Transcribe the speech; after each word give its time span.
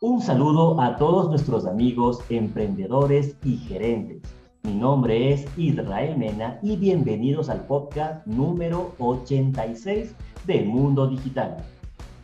Un 0.00 0.20
saludo 0.20 0.80
a 0.80 0.96
todos 0.96 1.30
nuestros 1.30 1.66
amigos 1.66 2.18
emprendedores 2.28 3.36
y 3.44 3.56
gerentes. 3.58 4.22
Mi 4.64 4.74
nombre 4.74 5.32
es 5.32 5.46
Israel 5.56 6.18
Mena 6.18 6.58
y 6.62 6.76
bienvenidos 6.76 7.48
al 7.48 7.64
podcast 7.64 8.26
número 8.26 8.92
86 8.98 10.12
de 10.46 10.62
Mundo 10.64 11.06
Digital. 11.06 11.58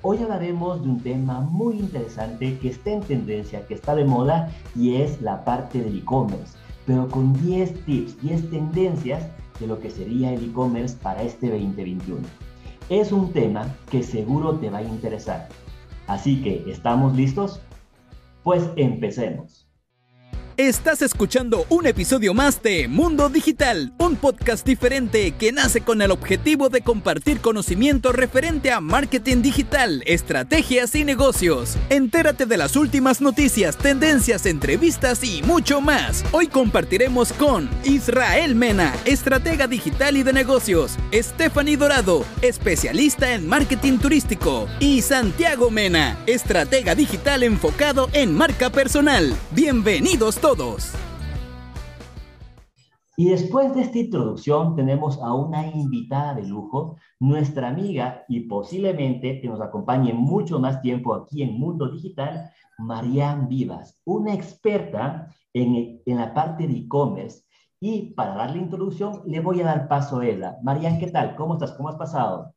Hoy 0.03 0.19
hablaremos 0.19 0.83
de 0.83 0.89
un 0.89 1.01
tema 1.01 1.43
muy 1.43 1.79
interesante 1.79 2.59
que 2.59 2.71
está 2.71 2.91
en 2.91 3.03
tendencia, 3.03 3.65
que 3.67 3.75
está 3.75 3.95
de 3.95 4.05
moda 4.05 4.51
y 4.75 4.97
es 4.97 5.23
la 5.23 5.45
parte 5.45 5.81
del 5.81 5.99
e-commerce, 5.99 6.59
pero 6.87 7.09
con 7.09 7.33
10 7.45 7.85
tips, 7.85 8.21
10 8.21 8.51
tendencias 8.51 9.29
de 9.61 9.69
lo 9.69 9.79
que 9.79 9.91
sería 9.91 10.33
el 10.33 10.51
e-commerce 10.51 10.99
para 11.01 11.23
este 11.23 11.49
2021. 11.49 12.21
Es 12.89 13.13
un 13.13 13.33
tema 13.33 13.73
que 13.93 14.03
seguro 14.03 14.57
te 14.57 14.71
va 14.71 14.79
a 14.79 14.83
interesar. 14.83 15.49
Así 16.11 16.43
que, 16.43 16.65
¿estamos 16.69 17.15
listos? 17.15 17.61
Pues 18.43 18.69
empecemos. 18.75 19.70
Estás 20.61 21.01
escuchando 21.01 21.65
un 21.71 21.87
episodio 21.87 22.35
más 22.35 22.63
de 22.63 22.87
Mundo 22.87 23.31
Digital, 23.31 23.95
un 23.97 24.17
podcast 24.17 24.67
diferente 24.67 25.33
que 25.33 25.53
nace 25.53 25.81
con 25.81 26.03
el 26.03 26.11
objetivo 26.11 26.69
de 26.69 26.83
compartir 26.83 27.41
conocimiento 27.41 28.13
referente 28.13 28.71
a 28.71 28.83
marketing 28.83 29.41
digital, 29.41 30.03
estrategias 30.05 30.95
y 30.95 31.05
negocios. 31.05 31.79
Entérate 31.89 32.45
de 32.45 32.59
las 32.59 32.77
últimas 32.77 33.23
noticias, 33.23 33.79
tendencias, 33.79 34.45
entrevistas 34.45 35.25
y 35.25 35.43
mucho 35.43 35.81
más. 35.81 36.27
Hoy 36.31 36.47
compartiremos 36.47 37.33
con 37.33 37.71
Israel 37.85 38.55
Mena, 38.55 38.95
estratega 39.07 39.67
digital 39.67 40.19
y 40.19 40.25
de 40.25 40.35
negocios, 40.35 40.97
Stephanie 41.11 41.79
Dorado, 41.79 42.27
especialista 42.43 43.33
en 43.33 43.49
marketing 43.49 43.97
turístico, 43.97 44.69
y 44.79 45.01
Santiago 45.01 45.71
Mena, 45.71 46.19
estratega 46.27 46.95
digital 46.95 47.45
enfocado 47.45 48.11
en 48.13 48.35
marca 48.35 48.69
personal. 48.69 49.35
Bienvenidos 49.53 50.37
todos. 50.37 50.50
Y 53.17 53.29
después 53.29 53.73
de 53.73 53.83
esta 53.83 53.99
introducción 53.99 54.75
tenemos 54.75 55.23
a 55.23 55.33
una 55.33 55.65
invitada 55.69 56.35
de 56.35 56.43
lujo, 56.43 56.97
nuestra 57.21 57.69
amiga 57.69 58.25
y 58.27 58.49
posiblemente 58.49 59.41
que 59.41 59.47
nos 59.47 59.61
acompañe 59.61 60.13
mucho 60.13 60.59
más 60.59 60.83
tiempo 60.83 61.15
aquí 61.15 61.45
en 61.45 61.57
Mundo 61.57 61.89
Digital, 61.89 62.51
Marianne 62.79 63.47
Vivas, 63.47 64.01
una 64.05 64.35
experta 64.35 65.33
en, 65.53 66.03
en 66.05 66.17
la 66.17 66.35
parte 66.35 66.67
de 66.67 66.79
e-commerce. 66.79 67.45
Y 67.79 68.13
para 68.15 68.35
darle 68.35 68.59
introducción, 68.59 69.23
le 69.27 69.39
voy 69.39 69.61
a 69.61 69.67
dar 69.67 69.87
paso 69.87 70.19
a 70.19 70.27
ella. 70.27 70.57
Marianne, 70.65 70.99
¿qué 70.99 71.13
tal? 71.13 71.37
¿Cómo 71.37 71.55
estás? 71.55 71.73
¿Cómo 71.73 71.91
has 71.91 71.97
pasado? 71.97 72.53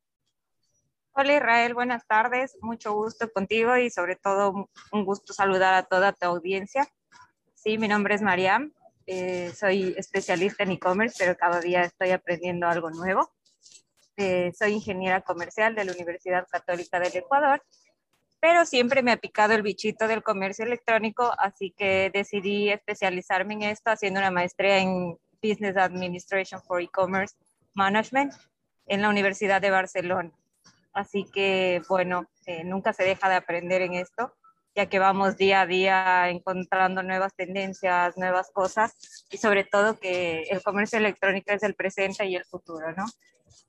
Hola 1.13 1.35
Israel, 1.35 1.75
buenas 1.75 2.07
tardes. 2.07 2.57
Mucho 2.59 2.91
gusto 2.93 3.31
contigo 3.31 3.77
y 3.77 3.91
sobre 3.91 4.15
todo 4.15 4.67
un 4.91 5.05
gusto 5.05 5.31
saludar 5.31 5.75
a 5.75 5.83
toda 5.83 6.11
tu 6.11 6.25
audiencia. 6.25 6.87
Sí, 7.63 7.77
mi 7.77 7.87
nombre 7.87 8.13
es 8.13 8.21
Mariam, 8.21 8.73
eh, 9.07 9.49
soy 9.55 9.95
especialista 9.97 10.63
en 10.63 10.71
e-commerce, 10.71 11.15
pero 11.17 11.37
cada 11.37 11.61
día 11.61 11.83
estoy 11.83 12.11
aprendiendo 12.11 12.67
algo 12.67 12.89
nuevo. 12.89 13.31
Eh, 14.17 14.51
soy 14.51 14.73
ingeniera 14.73 15.21
comercial 15.21 15.73
de 15.73 15.85
la 15.85 15.93
Universidad 15.93 16.45
Católica 16.51 16.99
del 16.99 17.15
Ecuador, 17.15 17.63
pero 18.41 18.65
siempre 18.65 19.01
me 19.01 19.13
ha 19.13 19.15
picado 19.15 19.53
el 19.53 19.61
bichito 19.61 20.09
del 20.09 20.23
comercio 20.23 20.65
electrónico, 20.65 21.31
así 21.37 21.71
que 21.71 22.11
decidí 22.13 22.69
especializarme 22.69 23.53
en 23.53 23.61
esto 23.61 23.91
haciendo 23.91 24.19
una 24.19 24.29
maestría 24.29 24.79
en 24.79 25.17
Business 25.41 25.77
Administration 25.77 26.61
for 26.63 26.81
E-Commerce 26.81 27.37
Management 27.75 28.33
en 28.87 29.01
la 29.01 29.07
Universidad 29.07 29.61
de 29.61 29.71
Barcelona. 29.71 30.33
Así 30.91 31.23
que, 31.33 31.81
bueno, 31.87 32.27
eh, 32.45 32.65
nunca 32.65 32.91
se 32.91 33.05
deja 33.05 33.29
de 33.29 33.35
aprender 33.35 33.81
en 33.83 33.93
esto 33.93 34.33
ya 34.75 34.87
que 34.87 34.99
vamos 34.99 35.37
día 35.37 35.61
a 35.61 35.65
día 35.65 36.29
encontrando 36.29 37.03
nuevas 37.03 37.35
tendencias, 37.35 38.17
nuevas 38.17 38.51
cosas 38.51 39.25
y 39.29 39.37
sobre 39.37 39.63
todo 39.63 39.99
que 39.99 40.43
el 40.49 40.63
comercio 40.63 40.99
electrónico 40.99 41.51
es 41.51 41.63
el 41.63 41.75
presente 41.75 42.25
y 42.25 42.35
el 42.35 42.45
futuro, 42.45 42.91
¿no? 42.93 43.05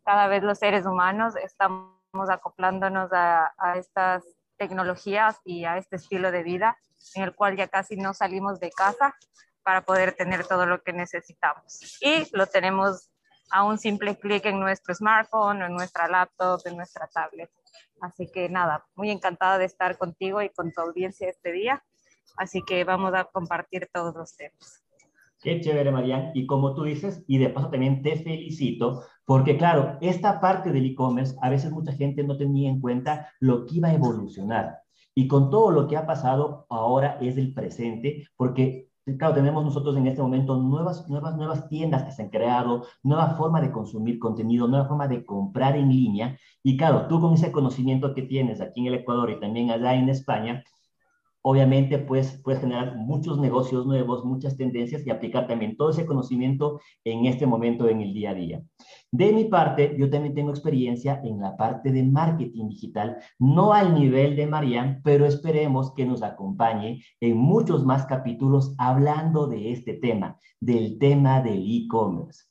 Cada 0.04 0.26
vez 0.28 0.42
los 0.42 0.58
seres 0.58 0.86
humanos 0.86 1.34
estamos 1.36 1.94
acoplándonos 2.30 3.12
a, 3.12 3.52
a 3.58 3.76
estas 3.76 4.24
tecnologías 4.56 5.40
y 5.44 5.64
a 5.64 5.78
este 5.78 5.96
estilo 5.96 6.30
de 6.30 6.42
vida 6.42 6.78
en 7.14 7.22
el 7.22 7.34
cual 7.34 7.56
ya 7.56 7.68
casi 7.68 7.96
no 7.96 8.14
salimos 8.14 8.60
de 8.60 8.70
casa 8.70 9.14
para 9.62 9.82
poder 9.82 10.12
tener 10.12 10.46
todo 10.46 10.66
lo 10.66 10.82
que 10.82 10.92
necesitamos. 10.92 11.98
Y 12.00 12.28
lo 12.36 12.46
tenemos 12.46 13.10
a 13.50 13.64
un 13.64 13.78
simple 13.78 14.16
clic 14.18 14.44
en 14.46 14.60
nuestro 14.60 14.94
smartphone, 14.94 15.62
en 15.62 15.72
nuestra 15.72 16.08
laptop, 16.08 16.60
en 16.66 16.76
nuestra 16.76 17.06
tablet. 17.08 17.50
Así 18.00 18.30
que 18.32 18.48
nada, 18.48 18.84
muy 18.94 19.10
encantada 19.10 19.58
de 19.58 19.64
estar 19.64 19.96
contigo 19.98 20.42
y 20.42 20.50
con 20.50 20.72
tu 20.72 20.80
audiencia 20.80 21.28
este 21.28 21.52
día. 21.52 21.82
Así 22.36 22.62
que 22.66 22.84
vamos 22.84 23.14
a 23.14 23.24
compartir 23.24 23.88
todos 23.92 24.14
los 24.14 24.36
temas. 24.36 24.84
Qué 25.42 25.60
chévere, 25.60 25.92
Marian. 25.92 26.30
Y 26.34 26.46
como 26.46 26.74
tú 26.74 26.84
dices, 26.84 27.22
y 27.26 27.36
de 27.38 27.50
paso 27.50 27.68
también 27.68 28.02
te 28.02 28.16
felicito, 28.16 29.04
porque 29.26 29.58
claro, 29.58 29.98
esta 30.00 30.40
parte 30.40 30.72
del 30.72 30.86
e-commerce, 30.86 31.36
a 31.42 31.50
veces 31.50 31.70
mucha 31.70 31.92
gente 31.92 32.24
no 32.24 32.38
tenía 32.38 32.70
en 32.70 32.80
cuenta 32.80 33.30
lo 33.40 33.66
que 33.66 33.76
iba 33.76 33.88
a 33.88 33.94
evolucionar. 33.94 34.78
Y 35.14 35.28
con 35.28 35.50
todo 35.50 35.70
lo 35.70 35.86
que 35.86 35.96
ha 35.96 36.06
pasado, 36.06 36.66
ahora 36.70 37.18
es 37.20 37.36
el 37.36 37.52
presente, 37.52 38.26
porque 38.36 38.88
Claro, 39.18 39.34
tenemos 39.34 39.62
nosotros 39.62 39.96
en 39.98 40.06
este 40.06 40.22
momento 40.22 40.56
nuevas, 40.56 41.06
nuevas, 41.10 41.36
nuevas 41.36 41.68
tiendas 41.68 42.04
que 42.04 42.10
se 42.12 42.22
han 42.22 42.30
creado, 42.30 42.86
nueva 43.02 43.34
forma 43.36 43.60
de 43.60 43.70
consumir 43.70 44.18
contenido, 44.18 44.66
nueva 44.66 44.86
forma 44.88 45.06
de 45.06 45.26
comprar 45.26 45.76
en 45.76 45.90
línea. 45.90 46.38
Y 46.62 46.78
claro, 46.78 47.06
tú 47.06 47.20
con 47.20 47.34
ese 47.34 47.52
conocimiento 47.52 48.14
que 48.14 48.22
tienes 48.22 48.62
aquí 48.62 48.80
en 48.80 48.86
el 48.86 49.00
Ecuador 49.00 49.30
y 49.30 49.38
también 49.38 49.70
allá 49.70 49.94
en 49.94 50.08
España, 50.08 50.64
obviamente 51.46 51.98
pues, 51.98 52.40
puedes 52.42 52.60
generar 52.60 52.96
muchos 52.96 53.38
negocios 53.38 53.86
nuevos, 53.86 54.24
muchas 54.24 54.56
tendencias 54.56 55.06
y 55.06 55.10
aplicar 55.10 55.46
también 55.46 55.76
todo 55.76 55.90
ese 55.90 56.06
conocimiento 56.06 56.80
en 57.04 57.26
este 57.26 57.46
momento 57.46 57.86
en 57.88 58.00
el 58.00 58.14
día 58.14 58.30
a 58.30 58.34
día. 58.34 58.62
De 59.12 59.30
mi 59.30 59.44
parte, 59.44 59.94
yo 59.98 60.08
también 60.08 60.34
tengo 60.34 60.50
experiencia 60.50 61.20
en 61.22 61.40
la 61.40 61.56
parte 61.56 61.92
de 61.92 62.02
marketing 62.02 62.68
digital, 62.68 63.18
no 63.38 63.74
al 63.74 63.94
nivel 63.94 64.36
de 64.36 64.46
Marian, 64.46 65.02
pero 65.04 65.26
esperemos 65.26 65.92
que 65.92 66.06
nos 66.06 66.22
acompañe 66.22 67.02
en 67.20 67.36
muchos 67.36 67.84
más 67.84 68.06
capítulos 68.06 68.74
hablando 68.78 69.46
de 69.46 69.70
este 69.72 69.94
tema, 69.94 70.38
del 70.60 70.98
tema 70.98 71.42
del 71.42 71.62
e-commerce. 71.66 72.44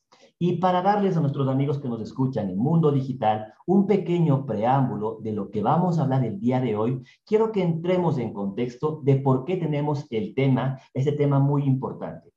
Y 0.46 0.56
para 0.56 0.82
darles 0.82 1.16
a 1.16 1.22
nuestros 1.22 1.48
amigos 1.48 1.78
que 1.78 1.88
nos 1.88 2.02
escuchan 2.02 2.50
en 2.50 2.58
Mundo 2.58 2.92
Digital 2.92 3.54
un 3.64 3.86
pequeño 3.86 4.44
preámbulo 4.44 5.16
de 5.22 5.32
lo 5.32 5.50
que 5.50 5.62
vamos 5.62 5.98
a 5.98 6.02
hablar 6.02 6.22
el 6.22 6.38
día 6.38 6.60
de 6.60 6.76
hoy, 6.76 7.02
quiero 7.24 7.50
que 7.50 7.62
entremos 7.62 8.18
en 8.18 8.34
contexto 8.34 9.00
de 9.02 9.16
por 9.16 9.46
qué 9.46 9.56
tenemos 9.56 10.06
el 10.10 10.34
tema, 10.34 10.78
este 10.92 11.12
tema 11.12 11.38
muy 11.38 11.64
importante. 11.64 12.34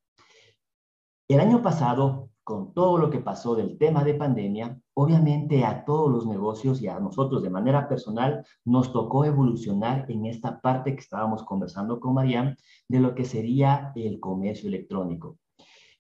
El 1.28 1.41
año 1.41 1.62
pasado, 1.62 2.29
con 2.46 2.73
todo 2.73 2.97
lo 2.97 3.09
que 3.09 3.19
pasó 3.19 3.56
del 3.56 3.78
tema 3.78 4.06
de 4.06 4.13
pandemia, 4.13 4.79
obviamente 4.94 5.66
a 5.66 5.84
todos 5.84 6.09
los 6.09 6.25
negocios 6.25 6.81
y 6.81 6.88
a 6.88 7.01
nosotros 7.01 7.44
de 7.44 7.50
manera 7.50 7.90
personal 7.90 8.46
nos 8.63 8.94
tocó 8.94 9.25
evolucionar 9.25 10.06
en 10.07 10.28
esta 10.28 10.62
parte 10.62 10.96
que 10.96 11.01
estábamos 11.01 11.44
conversando 11.44 12.00
con 12.00 12.13
Mariam 12.13 12.56
de 12.88 13.01
lo 13.01 13.13
que 13.13 13.25
sería 13.25 13.91
el 13.96 14.22
comercio 14.22 14.69
electrónico. 14.69 15.35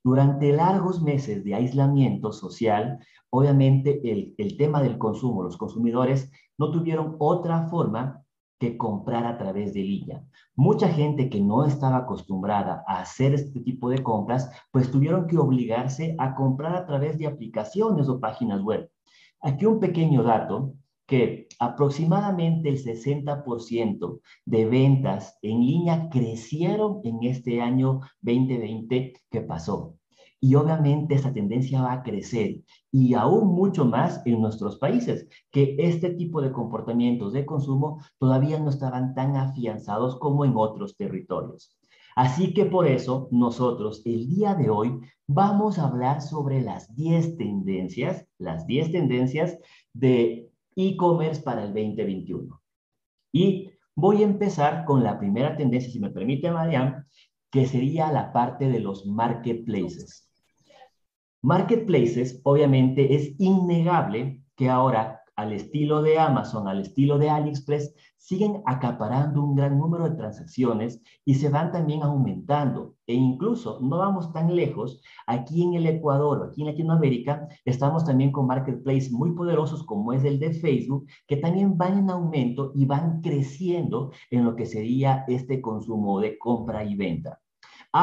Durante 0.07 0.53
largos 0.53 1.01
meses 1.01 1.43
de 1.43 1.53
aislamiento 1.53 2.31
social, 2.31 2.97
obviamente 3.29 3.99
el, 4.09 4.33
el 4.37 4.55
tema 4.55 4.81
del 4.81 4.97
consumo, 4.97 5.43
los 5.43 5.57
consumidores 5.57 6.31
no 6.57 6.71
tuvieron 6.71 7.17
otra 7.19 7.67
forma 7.67 8.23
que 8.57 8.77
comprar 8.77 9.25
a 9.25 9.37
través 9.37 9.73
de 9.73 9.81
línea. 9.81 10.23
Mucha 10.55 10.87
gente 10.87 11.29
que 11.29 11.41
no 11.41 11.65
estaba 11.65 11.97
acostumbrada 11.97 12.85
a 12.87 13.01
hacer 13.01 13.33
este 13.33 13.59
tipo 13.59 13.89
de 13.89 14.01
compras, 14.01 14.49
pues 14.71 14.89
tuvieron 14.89 15.27
que 15.27 15.37
obligarse 15.37 16.15
a 16.19 16.35
comprar 16.35 16.73
a 16.77 16.85
través 16.85 17.17
de 17.17 17.27
aplicaciones 17.27 18.07
o 18.07 18.21
páginas 18.21 18.61
web. 18.61 18.89
Aquí 19.41 19.65
un 19.65 19.81
pequeño 19.81 20.23
dato, 20.23 20.71
que 21.07 21.47
aproximadamente 21.59 22.69
el 22.69 22.77
60% 22.77 24.19
de 24.45 24.65
ventas 24.65 25.37
en 25.41 25.61
línea 25.61 26.09
crecieron 26.09 26.99
en 27.03 27.23
este 27.23 27.61
año 27.61 28.01
2020 28.21 29.13
que 29.31 29.41
pasó. 29.41 29.95
Y 30.39 30.53
obviamente 30.53 31.15
esa 31.15 31.33
tendencia 31.33 31.81
va 31.81 31.93
a 31.93 32.03
crecer 32.03 32.59
y 32.91 33.15
aún 33.15 33.47
mucho 33.55 33.85
más 33.85 34.21
en 34.25 34.39
nuestros 34.39 34.77
países, 34.77 35.27
que 35.49 35.75
este 35.79 36.11
tipo 36.11 36.41
de 36.41 36.51
comportamientos 36.51 37.33
de 37.33 37.45
consumo 37.45 37.99
todavía 38.19 38.59
no 38.59 38.69
estaban 38.69 39.15
tan 39.15 39.35
afianzados 39.35 40.19
como 40.19 40.45
en 40.45 40.53
otros 40.55 40.95
territorios. 40.95 41.75
Así 42.15 42.53
que 42.53 42.65
por 42.65 42.87
eso 42.87 43.27
nosotros 43.31 44.01
el 44.05 44.27
día 44.27 44.55
de 44.55 44.69
hoy 44.69 44.99
vamos 45.27 45.77
a 45.77 45.87
hablar 45.87 46.21
sobre 46.21 46.61
las 46.61 46.95
10 46.95 47.37
tendencias, 47.37 48.25
las 48.39 48.65
10 48.65 48.91
tendencias 48.91 49.57
de 49.93 50.46
e-commerce 50.77 51.41
para 51.41 51.63
el 51.63 51.73
2021. 51.73 52.61
Y 53.33 53.69
voy 53.95 54.21
a 54.21 54.25
empezar 54.25 54.85
con 54.85 55.03
la 55.03 55.19
primera 55.19 55.57
tendencia, 55.57 55.91
si 55.91 55.99
me 55.99 56.11
permite, 56.11 56.49
Mariam, 56.51 57.03
que 57.51 57.65
sería 57.65 58.11
la 58.11 58.31
parte 58.31 58.69
de 58.69 58.79
los 58.79 59.05
marketplaces. 59.05 60.31
Marketplaces, 61.41 62.39
obviamente, 62.43 63.15
es 63.15 63.33
innegable 63.39 64.41
que 64.55 64.69
ahora, 64.69 65.21
al 65.37 65.53
estilo 65.53 66.01
de 66.01 66.19
Amazon, 66.19 66.67
al 66.67 66.81
estilo 66.81 67.17
de 67.19 67.29
AliExpress, 67.29 67.93
siguen 68.17 68.61
acaparando 68.65 69.41
un 69.43 69.55
gran 69.55 69.77
número 69.77 70.09
de 70.09 70.15
transacciones 70.15 71.01
y 71.23 71.35
se 71.35 71.49
van 71.49 71.71
también 71.71 72.03
aumentando. 72.03 72.95
E 73.05 73.13
incluso 73.13 73.79
no 73.81 73.99
vamos 73.99 74.33
tan 74.33 74.53
lejos, 74.55 75.01
aquí 75.27 75.63
en 75.63 75.75
el 75.75 75.85
Ecuador, 75.85 76.49
aquí 76.49 76.61
en 76.61 76.67
Latinoamérica, 76.67 77.47
estamos 77.63 78.03
también 78.03 78.31
con 78.31 78.47
marketplaces 78.47 79.11
muy 79.11 79.31
poderosos 79.31 79.83
como 79.83 80.11
es 80.11 80.23
el 80.25 80.39
de 80.39 80.51
Facebook, 80.51 81.05
que 81.27 81.37
también 81.37 81.77
van 81.77 81.99
en 81.99 82.09
aumento 82.09 82.71
y 82.75 82.85
van 82.85 83.21
creciendo 83.21 84.11
en 84.31 84.43
lo 84.43 84.55
que 84.55 84.65
sería 84.65 85.23
este 85.27 85.61
consumo 85.61 86.19
de 86.19 86.37
compra 86.37 86.83
y 86.83 86.95
venta. 86.95 87.39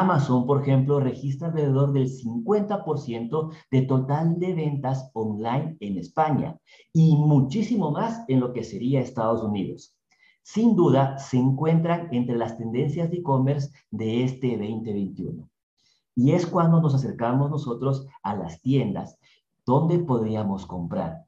Amazon, 0.00 0.44
por 0.44 0.62
ejemplo, 0.62 0.99
registra 0.99 1.49
alrededor 1.49 1.93
del 1.93 2.08
50% 2.08 3.50
de 3.70 3.82
total 3.82 4.41
de 4.41 4.52
ventas 4.52 5.08
online 5.14 5.76
en 5.79 5.99
España 5.99 6.58
y 6.93 7.14
muchísimo 7.14 7.93
más 7.93 8.25
en 8.26 8.41
lo 8.41 8.52
que 8.52 8.64
sería 8.64 9.00
Estados 9.00 9.43
Unidos. 9.43 9.96
Sin 10.43 10.75
duda, 10.75 11.19
se 11.19 11.38
encuentran 11.38 12.08
entre 12.11 12.37
las 12.37 12.58
tendencias 12.58 13.08
de 13.08 13.19
e-commerce 13.19 13.70
de 13.93 14.25
este 14.25 14.58
2021. 14.58 15.49
Y 16.17 16.32
es 16.32 16.44
cuando 16.44 16.81
nos 16.81 16.96
acercamos 16.96 17.49
nosotros 17.49 18.08
a 18.25 18.35
las 18.35 18.61
tiendas 18.62 19.17
donde 19.64 20.00
podríamos 20.00 20.67
comprar. 20.67 21.25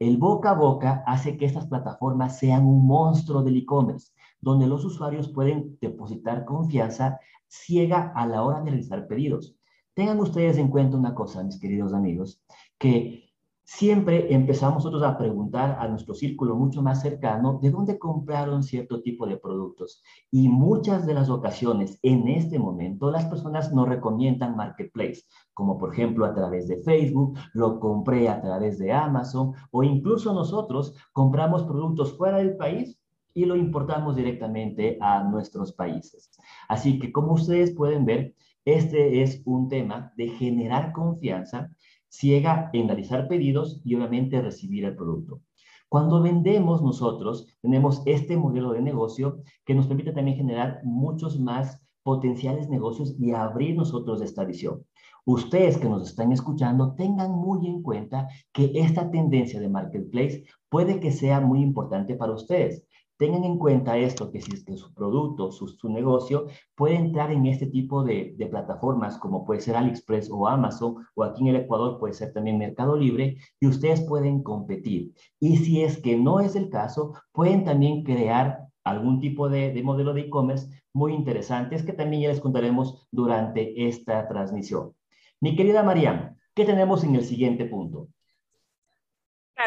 El 0.00 0.16
boca 0.16 0.50
a 0.50 0.54
boca 0.54 1.04
hace 1.06 1.36
que 1.36 1.44
estas 1.44 1.68
plataformas 1.68 2.36
sean 2.36 2.66
un 2.66 2.84
monstruo 2.84 3.44
del 3.44 3.58
e-commerce, 3.58 4.12
donde 4.40 4.66
los 4.66 4.84
usuarios 4.84 5.28
pueden 5.28 5.78
depositar 5.80 6.44
confianza 6.44 7.20
ciega 7.52 8.12
a 8.14 8.26
la 8.26 8.42
hora 8.42 8.60
de 8.60 8.70
realizar 8.70 9.06
pedidos. 9.06 9.54
Tengan 9.94 10.18
ustedes 10.20 10.56
en 10.56 10.68
cuenta 10.68 10.96
una 10.96 11.14
cosa, 11.14 11.42
mis 11.42 11.60
queridos 11.60 11.92
amigos, 11.92 12.42
que 12.78 13.30
siempre 13.62 14.34
empezamos 14.34 14.84
nosotros 14.84 15.02
a 15.02 15.18
preguntar 15.18 15.76
a 15.78 15.86
nuestro 15.86 16.14
círculo 16.14 16.56
mucho 16.56 16.82
más 16.82 17.02
cercano 17.02 17.58
de 17.62 17.70
dónde 17.70 17.98
compraron 17.98 18.62
cierto 18.62 19.02
tipo 19.02 19.26
de 19.26 19.36
productos. 19.36 20.02
Y 20.30 20.48
muchas 20.48 21.06
de 21.06 21.12
las 21.12 21.28
ocasiones, 21.28 21.98
en 22.02 22.26
este 22.28 22.58
momento, 22.58 23.10
las 23.10 23.26
personas 23.26 23.72
nos 23.72 23.86
recomiendan 23.86 24.56
Marketplace, 24.56 25.24
como 25.52 25.78
por 25.78 25.92
ejemplo 25.92 26.24
a 26.24 26.34
través 26.34 26.68
de 26.68 26.82
Facebook, 26.82 27.38
lo 27.52 27.78
compré 27.78 28.30
a 28.30 28.40
través 28.40 28.78
de 28.78 28.92
Amazon, 28.92 29.52
o 29.70 29.82
incluso 29.82 30.32
nosotros 30.32 30.94
compramos 31.12 31.64
productos 31.64 32.16
fuera 32.16 32.38
del 32.38 32.56
país 32.56 32.98
y 33.34 33.44
lo 33.44 33.56
importamos 33.56 34.16
directamente 34.16 34.98
a 35.00 35.22
nuestros 35.24 35.72
países. 35.72 36.30
Así 36.68 36.98
que 36.98 37.12
como 37.12 37.32
ustedes 37.32 37.72
pueden 37.72 38.04
ver, 38.04 38.34
este 38.64 39.22
es 39.22 39.42
un 39.44 39.68
tema 39.68 40.12
de 40.16 40.28
generar 40.28 40.92
confianza 40.92 41.70
ciega 42.08 42.70
en 42.72 42.88
realizar 42.88 43.26
pedidos 43.26 43.80
y 43.84 43.94
obviamente 43.94 44.40
recibir 44.40 44.84
el 44.84 44.94
producto. 44.94 45.40
Cuando 45.88 46.22
vendemos 46.22 46.82
nosotros, 46.82 47.46
tenemos 47.60 48.02
este 48.06 48.36
modelo 48.36 48.72
de 48.72 48.82
negocio 48.82 49.42
que 49.64 49.74
nos 49.74 49.86
permite 49.86 50.12
también 50.12 50.36
generar 50.36 50.80
muchos 50.84 51.38
más 51.38 51.82
potenciales 52.02 52.68
negocios 52.68 53.14
y 53.18 53.32
abrir 53.32 53.76
nosotros 53.76 54.22
esta 54.22 54.44
visión. 54.44 54.84
Ustedes 55.24 55.78
que 55.78 55.88
nos 55.88 56.08
están 56.08 56.32
escuchando, 56.32 56.94
tengan 56.94 57.30
muy 57.30 57.66
en 57.66 57.82
cuenta 57.82 58.28
que 58.52 58.72
esta 58.74 59.10
tendencia 59.10 59.60
de 59.60 59.68
marketplace 59.68 60.44
puede 60.68 60.98
que 60.98 61.12
sea 61.12 61.40
muy 61.40 61.62
importante 61.62 62.16
para 62.16 62.32
ustedes. 62.32 62.84
Tengan 63.22 63.44
en 63.44 63.56
cuenta 63.56 63.96
esto, 63.96 64.32
que 64.32 64.40
si 64.40 64.52
es 64.52 64.64
que 64.64 64.76
su 64.76 64.92
producto, 64.92 65.52
su, 65.52 65.68
su 65.68 65.88
negocio 65.88 66.48
puede 66.74 66.96
entrar 66.96 67.30
en 67.30 67.46
este 67.46 67.66
tipo 67.66 68.02
de, 68.02 68.34
plataformas 68.50 69.16
como 69.16 69.44
puede 69.44 69.60
ser 69.60 69.76
AliExpress 69.76 70.28
o 70.28 70.48
Amazon 70.48 70.96
o 71.14 71.22
aquí 71.22 71.42
en 71.42 71.54
el 71.54 71.62
Ecuador 71.62 72.00
puede 72.00 72.14
ser 72.14 72.32
también 72.32 72.58
Mercado 72.58 72.96
Libre 72.96 73.36
y 73.60 73.68
ustedes 73.68 74.00
pueden 74.00 74.42
competir. 74.42 75.12
Y 75.38 75.58
si 75.58 75.84
es 75.84 76.02
que 76.02 76.16
no 76.16 76.40
es 76.40 76.56
el 76.56 76.68
caso, 76.68 77.12
pueden 77.30 77.64
también 77.64 78.02
crear 78.02 78.66
algún 78.82 79.20
tipo 79.20 79.48
de, 79.48 79.72
de 79.72 79.84
modelo 79.84 80.14
de 80.14 80.22
e-commerce 80.22 80.82
muy 80.92 81.14
interesantes 81.14 81.84
que 81.84 81.92
también 81.92 82.22
ya 82.22 82.28
les 82.30 82.40
contaremos 82.40 83.06
durante 83.12 83.86
esta 83.86 84.26
transmisión. 84.26 84.94
Mi 85.38 85.54
querida 85.54 85.84
Mariam, 85.84 86.36
¿qué 86.56 86.64
tenemos 86.64 87.04
en 87.04 87.14
el 87.14 87.22
siguiente 87.22 87.66
punto? 87.66 88.08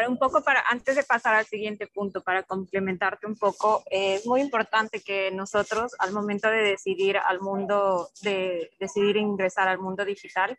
Un 0.08 0.18
poco 0.18 0.42
para, 0.42 0.62
antes 0.68 0.94
de 0.94 1.02
pasar 1.04 1.34
al 1.34 1.46
siguiente 1.46 1.86
punto, 1.86 2.22
para 2.22 2.42
complementarte 2.42 3.26
un 3.26 3.36
poco, 3.36 3.82
es 3.90 4.26
muy 4.26 4.42
importante 4.42 5.00
que 5.00 5.30
nosotros 5.30 5.94
al 5.98 6.12
momento 6.12 6.50
de 6.50 6.58
decidir 6.58 7.16
al 7.16 7.40
mundo, 7.40 8.10
de 8.22 8.70
decidir 8.78 9.16
ingresar 9.16 9.68
al 9.68 9.78
mundo 9.78 10.04
digital, 10.04 10.58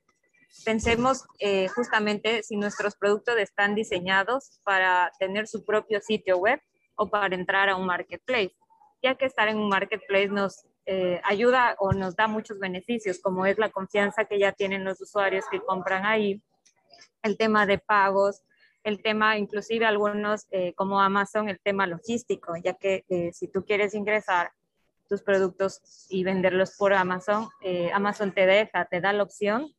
pensemos 0.65 1.23
eh, 1.39 1.67
justamente 1.69 2.41
si 2.43 2.57
nuestros 2.57 2.95
productos 2.95 3.37
están 3.37 3.75
diseñados 3.75 4.59
para 4.63 5.11
tener 5.19 5.47
su 5.47 5.63
propio 5.63 6.01
sitio 6.01 6.37
web 6.37 6.59
o 6.95 7.07
para 7.09 7.35
entrar 7.35 7.69
a 7.69 7.75
un 7.75 7.85
marketplace, 7.85 8.55
ya 9.03 9.15
que 9.15 9.25
estar 9.25 9.47
en 9.47 9.57
un 9.57 9.69
marketplace 9.69 10.29
nos 10.29 10.65
eh, 10.87 11.21
ayuda 11.23 11.75
o 11.79 11.93
nos 11.93 12.15
da 12.15 12.27
muchos 12.27 12.59
beneficios, 12.59 13.19
como 13.19 13.45
es 13.45 13.57
la 13.57 13.69
confianza 13.69 14.25
que 14.25 14.39
ya 14.39 14.51
tienen 14.51 14.83
los 14.83 14.99
usuarios 14.99 15.45
que 15.51 15.61
compran 15.61 16.05
ahí, 16.05 16.41
el 17.21 17.37
tema 17.37 17.65
de 17.65 17.77
pagos, 17.77 18.41
el 18.87 19.01
tema, 19.01 19.37
inclusive 19.37 19.85
algunos 19.85 20.47
eh, 20.49 20.73
como 20.73 21.01
Amazon, 21.01 21.49
el 21.49 21.59
tema 21.59 21.85
logístico, 21.85 22.53
ya 22.63 22.73
que 22.73 23.03
eh, 23.09 23.31
si 23.33 23.49
tú 23.49 23.65
quieres 23.65 23.93
ingresar 23.93 24.53
tus 25.09 25.21
productos 25.23 26.07
y 26.09 26.23
venderlos 26.23 26.77
por 26.77 26.93
Amazon, 26.93 27.49
eh, 27.61 27.91
Amazon 27.93 28.31
te 28.31 28.45
deja, 28.45 28.85
te 28.85 29.01
da 29.01 29.11
la 29.11 29.23
opción 29.23 29.73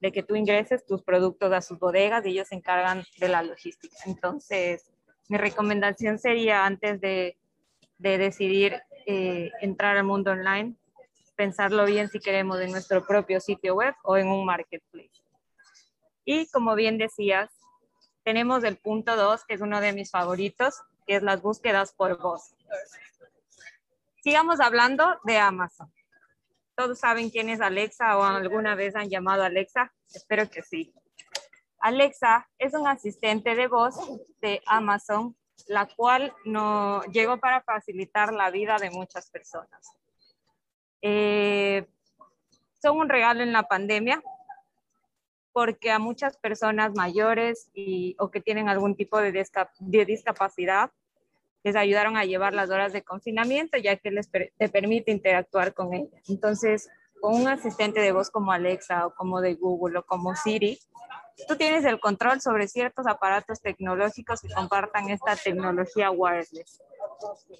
de 0.00 0.12
que 0.12 0.22
tú 0.22 0.34
ingreses 0.34 0.86
tus 0.86 1.02
productos 1.02 1.52
a 1.52 1.60
sus 1.60 1.78
bodegas 1.78 2.24
y 2.24 2.30
ellos 2.30 2.48
se 2.48 2.54
encargan 2.54 3.04
de 3.18 3.28
la 3.28 3.42
logística. 3.42 3.96
Entonces, 4.06 4.90
mi 5.28 5.36
recomendación 5.36 6.18
sería 6.18 6.64
antes 6.64 7.02
de, 7.02 7.36
de 7.98 8.16
decidir 8.18 8.80
entrar 9.06 9.98
al 9.98 10.04
mundo 10.04 10.30
online, 10.30 10.74
pensarlo 11.36 11.84
bien 11.84 12.08
si 12.08 12.18
queremos 12.18 12.58
en 12.60 12.70
nuestro 12.70 13.04
propio 13.04 13.40
sitio 13.40 13.74
web 13.74 13.94
o 14.02 14.16
en 14.16 14.28
un 14.28 14.46
marketplace. 14.46 15.22
Y 16.24 16.46
como 16.46 16.74
bien 16.74 16.96
decías, 16.96 17.50
tenemos 18.24 18.64
el 18.64 18.76
punto 18.76 19.16
2, 19.16 19.44
que 19.44 19.54
es 19.54 19.60
uno 19.60 19.80
de 19.80 19.92
mis 19.92 20.10
favoritos, 20.10 20.82
que 21.06 21.16
es 21.16 21.22
las 21.22 21.42
búsquedas 21.42 21.92
por 21.92 22.18
voz. 22.20 22.54
Sigamos 24.22 24.60
hablando 24.60 25.20
de 25.24 25.38
Amazon. 25.38 25.92
¿Todos 26.74 26.98
saben 26.98 27.30
quién 27.30 27.50
es 27.50 27.60
Alexa 27.60 28.16
o 28.16 28.24
alguna 28.24 28.74
vez 28.74 28.96
han 28.96 29.10
llamado 29.10 29.42
a 29.42 29.46
Alexa? 29.46 29.92
Espero 30.12 30.48
que 30.50 30.62
sí. 30.62 30.92
Alexa 31.78 32.48
es 32.58 32.72
un 32.72 32.88
asistente 32.88 33.54
de 33.54 33.68
voz 33.68 33.94
de 34.40 34.62
Amazon, 34.66 35.36
la 35.68 35.86
cual 35.86 36.34
no, 36.46 37.02
llegó 37.12 37.38
para 37.38 37.60
facilitar 37.62 38.32
la 38.32 38.50
vida 38.50 38.78
de 38.78 38.90
muchas 38.90 39.30
personas. 39.30 39.92
Eh, 41.02 41.86
son 42.80 42.96
un 42.96 43.08
regalo 43.10 43.42
en 43.42 43.52
la 43.52 43.64
pandemia, 43.64 44.22
porque 45.54 45.92
a 45.92 46.00
muchas 46.00 46.36
personas 46.36 46.94
mayores 46.96 47.70
y, 47.74 48.16
o 48.18 48.28
que 48.32 48.40
tienen 48.40 48.68
algún 48.68 48.96
tipo 48.96 49.20
de, 49.20 49.30
de, 49.30 50.04
discapacidad 50.04 50.90
les 51.62 51.76
ayudaron 51.76 52.16
a 52.16 52.24
llevar 52.24 52.52
las 52.54 52.70
horas 52.70 52.92
de 52.92 53.04
confinamiento, 53.04 53.78
ya 53.78 53.96
que 53.96 54.10
les 54.10 54.28
te 54.30 54.68
permite 54.68 55.12
interactuar 55.12 55.72
con 55.72 55.94
ellas. 55.94 56.28
Entonces, 56.28 56.90
con 57.20 57.36
un 57.36 57.48
asistente 57.48 58.00
de 58.00 58.10
voz 58.10 58.30
como 58.30 58.50
Alexa 58.50 59.06
o 59.06 59.14
como 59.14 59.40
de 59.40 59.54
Google 59.54 60.00
o 60.00 60.02
como 60.04 60.34
Siri, 60.34 60.78
tú 61.46 61.56
tienes 61.56 61.84
el 61.84 62.00
control 62.00 62.40
sobre 62.40 62.66
ciertos 62.66 63.06
aparatos 63.06 63.60
tecnológicos 63.62 64.40
que 64.42 64.52
compartan 64.52 65.08
esta 65.08 65.36
tecnología 65.36 66.10
wireless. 66.10 66.82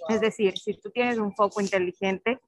Es 0.09 0.21
decir, 0.21 0.59
si 0.59 0.75
tú 0.75 0.91
tienes 0.91 1.19
un 1.19 1.33
foco 1.33 1.61
inteligente, 1.61 2.41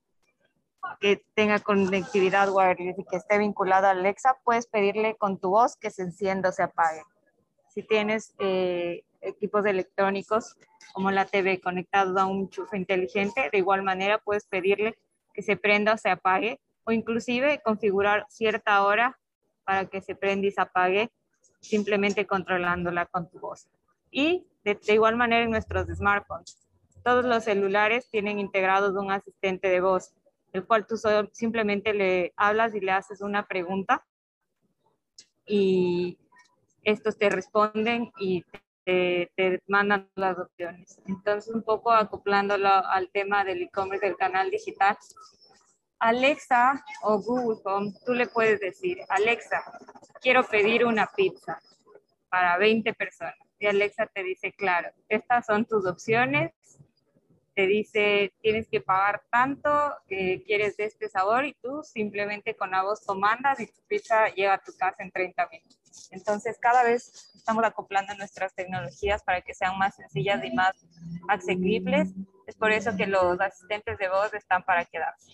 que 1.00 1.24
tenga 1.34 1.58
conectividad 1.60 2.50
wireless 2.50 2.98
y 2.98 3.04
que 3.04 3.16
esté 3.16 3.38
vinculado 3.38 3.86
a 3.86 3.90
Alexa, 3.90 4.36
puedes 4.44 4.66
pedirle 4.66 5.16
con 5.16 5.38
tu 5.38 5.50
voz 5.50 5.76
que 5.76 5.90
se 5.90 6.02
encienda 6.02 6.50
o 6.50 6.52
se 6.52 6.62
apague. 6.62 7.02
Si 7.68 7.82
tienes 7.82 8.34
eh, 8.38 9.04
equipos 9.20 9.66
electrónicos 9.66 10.56
como 10.92 11.10
la 11.10 11.26
TV 11.26 11.60
conectados 11.60 12.16
a 12.16 12.26
un 12.26 12.42
enchufe 12.42 12.76
inteligente, 12.76 13.50
de 13.50 13.58
igual 13.58 13.82
manera 13.82 14.18
puedes 14.18 14.46
pedirle 14.46 14.96
que 15.34 15.42
se 15.42 15.56
prenda 15.56 15.94
o 15.94 15.98
se 15.98 16.08
apague 16.08 16.60
o 16.84 16.92
inclusive 16.92 17.60
configurar 17.62 18.26
cierta 18.28 18.82
hora 18.84 19.18
para 19.64 19.86
que 19.86 20.00
se 20.00 20.14
prenda 20.14 20.46
y 20.46 20.52
se 20.52 20.60
apague 20.60 21.10
simplemente 21.60 22.26
controlándola 22.26 23.06
con 23.06 23.28
tu 23.28 23.40
voz. 23.40 23.68
Y 24.10 24.46
de 24.64 24.94
igual 24.94 25.16
manera 25.16 25.44
en 25.44 25.50
nuestros 25.50 25.86
smartphones. 25.88 26.58
Todos 27.04 27.24
los 27.24 27.44
celulares 27.44 28.08
tienen 28.10 28.38
integrados 28.38 28.96
un 28.96 29.12
asistente 29.12 29.68
de 29.68 29.80
voz 29.80 30.14
el 30.52 30.64
cual 30.66 30.86
tú 30.86 30.96
simplemente 31.32 31.92
le 31.92 32.32
hablas 32.36 32.74
y 32.74 32.80
le 32.80 32.92
haces 32.92 33.20
una 33.20 33.46
pregunta 33.46 34.04
y 35.46 36.18
estos 36.82 37.18
te 37.18 37.28
responden 37.30 38.10
y 38.18 38.44
te, 38.84 39.30
te 39.34 39.60
mandan 39.66 40.08
las 40.14 40.38
opciones. 40.38 41.00
Entonces, 41.06 41.52
un 41.54 41.62
poco 41.62 41.92
acoplándolo 41.92 42.68
al 42.68 43.10
tema 43.10 43.44
del 43.44 43.62
e-commerce 43.62 44.06
del 44.06 44.16
canal 44.16 44.50
digital, 44.50 44.96
Alexa 45.98 46.84
o 47.02 47.20
Google 47.20 47.60
Home, 47.64 47.92
tú 48.04 48.12
le 48.12 48.26
puedes 48.26 48.60
decir, 48.60 48.98
Alexa, 49.08 49.62
quiero 50.20 50.44
pedir 50.44 50.84
una 50.84 51.06
pizza 51.06 51.60
para 52.28 52.58
20 52.58 52.92
personas. 52.94 53.34
y 53.58 53.66
Alexa 53.66 54.06
te 54.06 54.22
dice, 54.22 54.52
claro, 54.52 54.90
estas 55.08 55.46
son 55.46 55.64
tus 55.64 55.86
opciones, 55.86 56.52
te 57.56 57.66
dice, 57.66 58.34
tienes 58.42 58.68
que 58.68 58.82
pagar 58.82 59.22
tanto, 59.30 59.70
que 60.06 60.42
quieres 60.44 60.76
de 60.76 60.84
este 60.84 61.08
sabor 61.08 61.46
y 61.46 61.54
tú 61.54 61.82
simplemente 61.82 62.54
con 62.54 62.70
la 62.70 62.82
voz 62.82 63.00
comandas 63.00 63.58
y 63.60 63.66
tu 63.66 63.80
pizza 63.88 64.28
llega 64.28 64.52
a 64.52 64.62
tu 64.62 64.72
casa 64.78 65.02
en 65.02 65.10
30 65.10 65.48
minutos. 65.50 66.08
Entonces, 66.10 66.58
cada 66.60 66.84
vez 66.84 67.32
estamos 67.34 67.64
acoplando 67.64 68.14
nuestras 68.14 68.54
tecnologías 68.54 69.22
para 69.22 69.40
que 69.40 69.54
sean 69.54 69.78
más 69.78 69.96
sencillas 69.96 70.44
y 70.44 70.50
más 70.54 70.86
asequibles. 71.28 72.12
Es 72.46 72.56
por 72.56 72.72
eso 72.72 72.94
que 72.94 73.06
los 73.06 73.40
asistentes 73.40 73.96
de 73.96 74.08
voz 74.10 74.34
están 74.34 74.62
para 74.62 74.84
quedarse. 74.84 75.32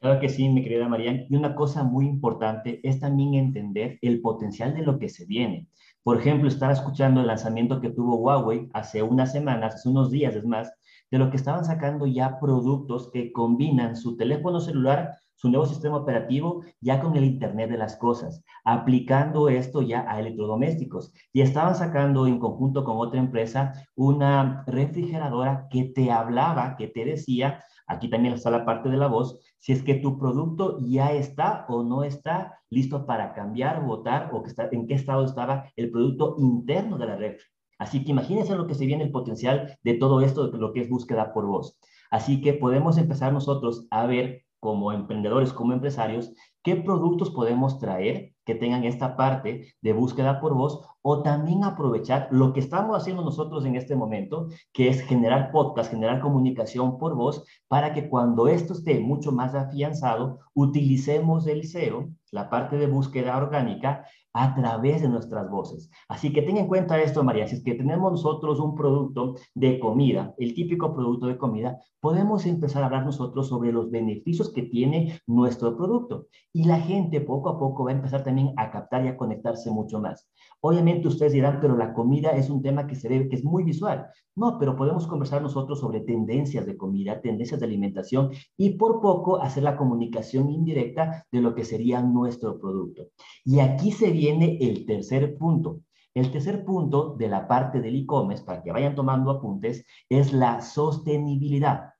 Claro 0.00 0.20
que 0.20 0.28
sí, 0.28 0.48
mi 0.48 0.64
querida 0.64 0.88
Marian. 0.88 1.26
Y 1.28 1.36
una 1.36 1.54
cosa 1.54 1.84
muy 1.84 2.06
importante 2.06 2.80
es 2.82 2.98
también 2.98 3.34
entender 3.34 3.98
el 4.02 4.20
potencial 4.20 4.74
de 4.74 4.82
lo 4.82 4.98
que 4.98 5.08
se 5.08 5.24
viene. 5.24 5.68
Por 6.08 6.20
ejemplo, 6.20 6.48
estar 6.48 6.70
escuchando 6.70 7.20
el 7.20 7.26
lanzamiento 7.26 7.82
que 7.82 7.90
tuvo 7.90 8.16
Huawei 8.16 8.70
hace 8.72 9.02
unas 9.02 9.30
semanas, 9.30 9.74
hace 9.74 9.90
unos 9.90 10.10
días 10.10 10.34
es 10.34 10.46
más, 10.46 10.72
de 11.10 11.18
lo 11.18 11.28
que 11.28 11.36
estaban 11.36 11.66
sacando 11.66 12.06
ya 12.06 12.40
productos 12.40 13.10
que 13.12 13.30
combinan 13.30 13.94
su 13.94 14.16
teléfono 14.16 14.58
celular, 14.58 15.18
su 15.38 15.48
nuevo 15.48 15.66
sistema 15.66 15.96
operativo, 15.96 16.64
ya 16.80 17.00
con 17.00 17.16
el 17.16 17.24
Internet 17.24 17.70
de 17.70 17.78
las 17.78 17.96
Cosas, 17.96 18.42
aplicando 18.64 19.48
esto 19.48 19.82
ya 19.82 20.04
a 20.08 20.18
electrodomésticos. 20.18 21.12
Y 21.32 21.42
estaban 21.42 21.76
sacando 21.76 22.26
en 22.26 22.40
conjunto 22.40 22.82
con 22.82 22.96
otra 22.96 23.20
empresa 23.20 23.72
una 23.94 24.64
refrigeradora 24.66 25.68
que 25.70 25.84
te 25.84 26.10
hablaba, 26.10 26.76
que 26.76 26.88
te 26.88 27.04
decía, 27.04 27.62
aquí 27.86 28.10
también 28.10 28.34
está 28.34 28.50
la 28.50 28.64
parte 28.64 28.88
de 28.88 28.96
la 28.96 29.06
voz, 29.06 29.38
si 29.58 29.72
es 29.72 29.84
que 29.84 29.94
tu 29.94 30.18
producto 30.18 30.78
ya 30.80 31.12
está 31.12 31.66
o 31.68 31.84
no 31.84 32.02
está 32.02 32.58
listo 32.68 33.06
para 33.06 33.32
cambiar, 33.32 33.84
votar 33.84 34.30
o 34.32 34.42
que 34.42 34.50
está, 34.50 34.68
en 34.72 34.88
qué 34.88 34.94
estado 34.94 35.24
estaba 35.24 35.66
el 35.76 35.92
producto 35.92 36.34
interno 36.38 36.98
de 36.98 37.06
la 37.06 37.16
red. 37.16 37.36
Así 37.78 38.02
que 38.04 38.10
imagínense 38.10 38.56
lo 38.56 38.66
que 38.66 38.74
se 38.74 38.86
viene 38.86 39.04
el 39.04 39.12
potencial 39.12 39.78
de 39.84 39.94
todo 39.94 40.20
esto, 40.20 40.48
de 40.48 40.58
lo 40.58 40.72
que 40.72 40.80
es 40.80 40.88
búsqueda 40.88 41.32
por 41.32 41.46
voz. 41.46 41.78
Así 42.10 42.40
que 42.40 42.54
podemos 42.54 42.98
empezar 42.98 43.32
nosotros 43.32 43.86
a 43.90 44.04
ver 44.06 44.47
como 44.60 44.92
emprendedores, 44.92 45.52
como 45.52 45.72
empresarios, 45.72 46.32
qué 46.62 46.76
productos 46.76 47.30
podemos 47.30 47.78
traer 47.78 48.32
que 48.44 48.54
tengan 48.54 48.84
esta 48.84 49.16
parte 49.16 49.74
de 49.82 49.92
búsqueda 49.92 50.40
por 50.40 50.54
voz 50.54 50.80
o 51.02 51.22
también 51.22 51.64
aprovechar 51.64 52.28
lo 52.30 52.52
que 52.52 52.60
estamos 52.60 52.96
haciendo 52.96 53.22
nosotros 53.22 53.64
en 53.64 53.76
este 53.76 53.94
momento, 53.94 54.48
que 54.72 54.88
es 54.88 55.02
generar 55.02 55.50
podcast, 55.50 55.90
generar 55.90 56.20
comunicación 56.20 56.98
por 56.98 57.14
voz, 57.14 57.44
para 57.68 57.92
que 57.92 58.08
cuando 58.08 58.48
esto 58.48 58.72
esté 58.72 59.00
mucho 59.00 59.32
más 59.32 59.54
afianzado, 59.54 60.40
utilicemos 60.54 61.46
el 61.46 61.64
SEO, 61.64 62.08
la 62.30 62.50
parte 62.50 62.76
de 62.76 62.86
búsqueda 62.86 63.36
orgánica, 63.36 64.06
a 64.38 64.54
través 64.54 65.02
de 65.02 65.08
nuestras 65.08 65.50
voces. 65.50 65.90
Así 66.08 66.32
que 66.32 66.42
ten 66.42 66.56
en 66.56 66.68
cuenta 66.68 67.00
esto, 67.00 67.24
María, 67.24 67.48
si 67.48 67.56
es 67.56 67.64
que 67.64 67.74
tenemos 67.74 68.12
nosotros 68.12 68.60
un 68.60 68.76
producto 68.76 69.34
de 69.52 69.80
comida, 69.80 70.32
el 70.38 70.54
típico 70.54 70.94
producto 70.94 71.26
de 71.26 71.36
comida, 71.36 71.80
podemos 72.00 72.46
empezar 72.46 72.84
a 72.84 72.86
hablar 72.86 73.04
nosotros 73.04 73.48
sobre 73.48 73.72
los 73.72 73.90
beneficios 73.90 74.52
que 74.52 74.62
tiene 74.62 75.20
nuestro 75.26 75.76
producto. 75.76 76.26
Y 76.52 76.64
la 76.64 76.80
gente 76.80 77.20
poco 77.20 77.48
a 77.48 77.58
poco 77.58 77.84
va 77.84 77.90
a 77.90 77.94
empezar 77.94 78.22
también 78.22 78.52
a 78.56 78.70
captar 78.70 79.04
y 79.04 79.08
a 79.08 79.16
conectarse 79.16 79.72
mucho 79.72 79.98
más. 79.98 80.28
Obviamente 80.60 81.08
ustedes 81.08 81.32
dirán, 81.32 81.58
pero 81.60 81.76
la 81.76 81.92
comida 81.92 82.30
es 82.30 82.48
un 82.48 82.62
tema 82.62 82.86
que 82.86 82.94
se 82.94 83.08
ve, 83.08 83.28
que 83.28 83.34
es 83.34 83.44
muy 83.44 83.64
visual. 83.64 84.06
No, 84.36 84.56
pero 84.56 84.76
podemos 84.76 85.08
conversar 85.08 85.42
nosotros 85.42 85.80
sobre 85.80 86.00
tendencias 86.00 86.64
de 86.64 86.76
comida, 86.76 87.20
tendencias 87.20 87.58
de 87.58 87.66
alimentación 87.66 88.30
y 88.56 88.70
por 88.70 89.00
poco 89.00 89.42
hacer 89.42 89.64
la 89.64 89.76
comunicación 89.76 90.48
indirecta 90.48 91.26
de 91.32 91.40
lo 91.40 91.56
que 91.56 91.64
sería 91.64 92.00
nuestro 92.02 92.60
producto. 92.60 93.08
Y 93.44 93.58
aquí 93.58 93.90
se 93.90 94.12
viene 94.12 94.27
el 94.28 94.86
tercer 94.86 95.36
punto. 95.36 95.80
El 96.14 96.30
tercer 96.30 96.64
punto 96.64 97.14
de 97.16 97.28
la 97.28 97.46
parte 97.46 97.80
del 97.80 97.96
e-commerce, 97.96 98.44
para 98.44 98.62
que 98.62 98.72
vayan 98.72 98.94
tomando 98.94 99.30
apuntes, 99.30 99.84
es 100.08 100.32
la 100.32 100.60
sostenibilidad. 100.60 101.90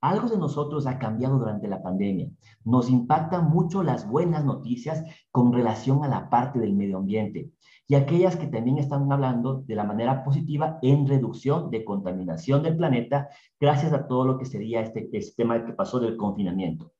Algo 0.00 0.28
de 0.28 0.36
nosotros 0.36 0.86
ha 0.86 0.98
cambiado 0.98 1.38
durante 1.38 1.66
la 1.66 1.82
pandemia. 1.82 2.28
Nos 2.64 2.90
impactan 2.90 3.48
mucho 3.48 3.82
las 3.82 4.08
buenas 4.08 4.44
noticias 4.44 5.02
con 5.30 5.52
relación 5.52 6.04
a 6.04 6.08
la 6.08 6.28
parte 6.28 6.58
del 6.58 6.74
medio 6.74 6.98
ambiente 6.98 7.52
y 7.86 7.94
aquellas 7.94 8.36
que 8.36 8.46
también 8.46 8.78
están 8.78 9.10
hablando 9.12 9.62
de 9.62 9.74
la 9.74 9.84
manera 9.84 10.24
positiva 10.24 10.78
en 10.82 11.06
reducción 11.06 11.70
de 11.70 11.84
contaminación 11.84 12.62
del 12.62 12.76
planeta 12.76 13.28
gracias 13.60 13.92
a 13.92 14.06
todo 14.06 14.24
lo 14.24 14.38
que 14.38 14.46
sería 14.46 14.80
este, 14.80 15.08
este 15.12 15.42
tema 15.42 15.64
que 15.64 15.72
pasó 15.72 16.00
del 16.00 16.16
confinamiento. 16.16 16.92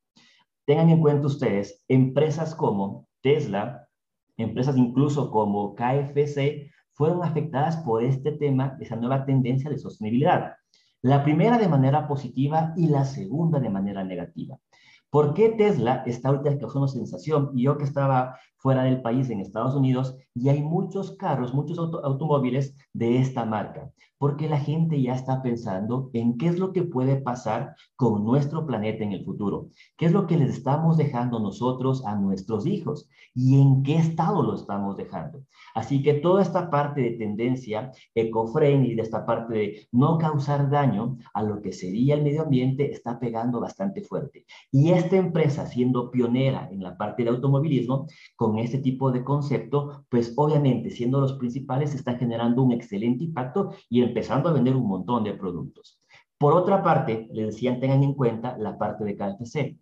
Tengan 0.67 0.91
en 0.91 1.01
cuenta 1.01 1.27
ustedes, 1.27 1.83
empresas 1.89 2.55
como 2.55 3.07
Tesla, 3.23 3.84
empresas 4.37 4.77
incluso 4.77 5.31
como 5.31 5.75
KFC, 5.75 6.71
fueron 6.93 7.25
afectadas 7.25 7.77
por 7.79 8.05
este 8.05 8.33
tema, 8.33 8.77
esa 8.81 8.97
nueva 8.97 9.25
tendencia 9.25 9.69
de 9.71 9.79
sostenibilidad. 9.79 10.55
La 11.03 11.23
primera 11.23 11.59
de 11.59 11.69
manera 11.69 12.09
positiva 12.09 12.73
y 12.77 12.87
la 12.87 13.05
segunda 13.05 13.61
de 13.61 13.69
manera 13.69 14.05
negativa. 14.05 14.59
¿Por 15.11 15.35
qué 15.35 15.51
Tesla 15.51 16.03
está 16.07 16.29
ahorita 16.31 16.59
causando 16.59 16.89
sensación? 16.89 17.51
Y 17.55 17.65
yo 17.65 17.77
que 17.79 17.85
estaba 17.85 18.39
fuera 18.65 18.85
del 18.85 19.03
país, 19.03 19.29
en 19.29 19.41
Estados 19.41 19.75
Unidos, 19.75 20.17
y 20.35 20.49
hay 20.49 20.63
muchos 20.63 21.13
carros, 21.17 21.53
muchos 21.53 21.79
automóviles 21.79 22.75
de 22.95 23.19
esta 23.19 23.45
marca, 23.45 23.93
porque 24.17 24.49
la 24.49 24.59
gente 24.59 25.03
ya 25.03 25.13
está 25.13 25.43
pensando 25.43 26.09
en 26.15 26.39
qué 26.39 26.47
es 26.47 26.59
lo 26.59 26.73
que 26.73 26.83
puede 26.83 27.17
pasar 27.17 27.77
con 27.95 28.25
nuestro 28.25 28.65
planeta 28.65 29.05
en 29.05 29.13
el 29.13 29.23
futuro, 29.23 29.69
qué 29.99 30.07
es 30.07 30.13
lo 30.13 30.27
que 30.27 30.39
les 30.39 30.49
estamos 30.49 30.97
dejando 30.97 31.41
nosotros 31.41 32.07
a 32.07 32.17
nuestros 32.17 32.67
hijos 32.67 33.07
y 33.35 33.61
en 33.61 33.83
qué 33.83 33.97
estado 33.97 34.43
lo 34.43 34.55
estamos 34.55 34.97
dejando. 34.97 35.43
Así 35.75 36.03
que 36.03 36.15
toda 36.15 36.41
esta 36.41 36.71
parte 36.71 37.03
de 37.03 37.11
tendencia 37.11 37.93
eco-friendly, 38.15 38.95
de 38.95 39.03
esta 39.03 39.27
parte 39.27 39.55
de 39.55 39.89
no 39.93 40.17
causar 40.17 40.71
daño 40.71 41.19
a 41.35 41.43
lo 41.43 41.61
que 41.61 41.73
sería 41.73 42.15
el 42.15 42.23
medio 42.23 42.45
ambiente, 42.45 42.91
está 42.91 43.19
pegando 43.19 43.61
bastante 43.61 44.01
fuerte. 44.03 44.47
Y 44.73 44.93
esta 44.93 45.17
empresa, 45.17 45.67
siendo 45.67 46.11
pionera 46.11 46.69
en 46.71 46.83
la 46.83 46.97
parte 46.97 47.25
de 47.25 47.31
automovilismo, 47.31 48.07
con 48.37 48.54
este 48.59 48.79
tipo 48.79 49.11
de 49.11 49.25
concepto, 49.25 50.05
pues 50.09 50.33
obviamente 50.37 50.91
siendo 50.91 51.21
los 51.21 51.35
principales, 51.35 51.95
están 51.95 52.19
generando 52.19 52.63
un 52.63 52.73
excelente 52.73 53.25
impacto 53.25 53.73
y 53.89 54.03
empezando 54.03 54.49
a 54.49 54.53
vender 54.53 54.77
un 54.77 54.87
montón 54.87 55.25
de 55.25 55.35
productos. 55.35 56.01
Por 56.39 56.53
otra 56.55 56.83
parte, 56.83 57.29
les 57.33 57.47
decían, 57.47 57.81
tengan 57.81 58.03
en 58.03 58.15
cuenta 58.15 58.59
la 58.59 58.77
parte 58.77 59.05
de 59.05 59.17
KFC. 59.17 59.79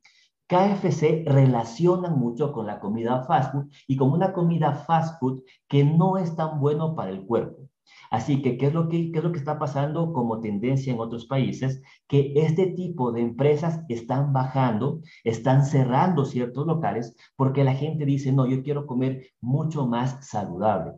KFC 0.47 1.25
relaciona 1.27 2.11
mucho 2.11 2.53
con 2.53 2.67
la 2.67 2.79
comida 2.79 3.23
fast 3.23 3.53
food 3.53 3.71
y 3.87 3.97
con 3.97 4.13
una 4.13 4.33
comida 4.33 4.75
fast 4.75 5.19
food 5.19 5.43
que 5.67 5.83
no 5.83 6.19
es 6.19 6.37
tan 6.37 6.61
bueno 6.61 6.95
para 6.95 7.11
el 7.11 7.25
cuerpo. 7.25 7.69
Así 8.13 8.43
que, 8.43 8.59
¿qué 8.59 8.67
es, 8.67 8.75
lo 8.75 8.89
que, 8.89 9.11
¿qué 9.11 9.19
es 9.19 9.25
lo 9.25 9.33
que 9.33 9.39
está 9.39 9.59
pasando 9.59 10.13
como 10.13 10.41
tendencia 10.41 10.93
en 10.93 11.01
otros 11.01 11.25
países? 11.27 11.83
Que 12.07 12.35
este 12.37 12.67
tipo 12.67 13.11
de 13.11 13.23
empresas 13.23 13.81
están 13.89 14.35
bajando, 14.35 15.01
están 15.25 15.65
cerrando 15.65 16.27
ciertos 16.27 16.67
locales 16.67 17.17
porque 17.37 17.65
la 17.65 17.75
gente 17.75 18.05
dice, 18.05 18.31
no, 18.31 18.47
yo 18.47 18.63
quiero 18.63 18.87
comer 18.87 19.29
mucho 19.41 19.87
más 19.87 20.29
saludable. 20.29 20.93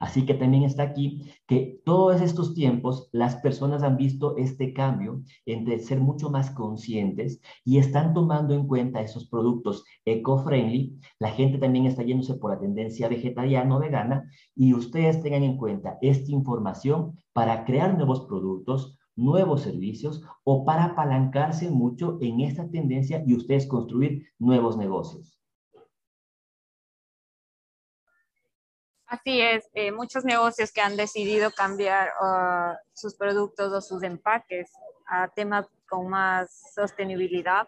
Así 0.00 0.24
que 0.24 0.32
también 0.32 0.64
está 0.64 0.82
aquí 0.82 1.30
que 1.46 1.78
todos 1.84 2.22
estos 2.22 2.54
tiempos 2.54 3.10
las 3.12 3.36
personas 3.36 3.82
han 3.82 3.98
visto 3.98 4.34
este 4.38 4.72
cambio 4.72 5.22
entre 5.44 5.78
ser 5.78 6.00
mucho 6.00 6.30
más 6.30 6.50
conscientes 6.50 7.42
y 7.66 7.76
están 7.76 8.14
tomando 8.14 8.54
en 8.54 8.66
cuenta 8.66 9.02
esos 9.02 9.28
productos 9.28 9.84
eco-friendly. 10.06 10.98
La 11.18 11.30
gente 11.30 11.58
también 11.58 11.84
está 11.84 12.02
yéndose 12.02 12.34
por 12.34 12.50
la 12.50 12.58
tendencia 12.58 13.08
vegetariana 13.08 13.76
o 13.76 13.78
vegana 13.78 14.24
y 14.56 14.72
ustedes 14.72 15.22
tengan 15.22 15.42
en 15.42 15.58
cuenta 15.58 15.98
esta 16.00 16.32
información 16.32 17.18
para 17.34 17.66
crear 17.66 17.94
nuevos 17.94 18.20
productos, 18.20 18.98
nuevos 19.16 19.60
servicios 19.60 20.24
o 20.44 20.64
para 20.64 20.84
apalancarse 20.84 21.70
mucho 21.70 22.16
en 22.22 22.40
esta 22.40 22.70
tendencia 22.70 23.22
y 23.26 23.34
ustedes 23.34 23.66
construir 23.66 24.28
nuevos 24.38 24.78
negocios. 24.78 25.39
Así 29.10 29.40
es, 29.40 29.68
eh, 29.74 29.90
muchos 29.90 30.24
negocios 30.24 30.70
que 30.70 30.80
han 30.80 30.96
decidido 30.96 31.50
cambiar 31.50 32.10
uh, 32.22 32.76
sus 32.92 33.16
productos 33.16 33.72
o 33.72 33.80
sus 33.80 34.04
empaques 34.04 34.70
a 35.08 35.26
temas 35.26 35.66
con 35.88 36.08
más 36.08 36.72
sostenibilidad 36.72 37.66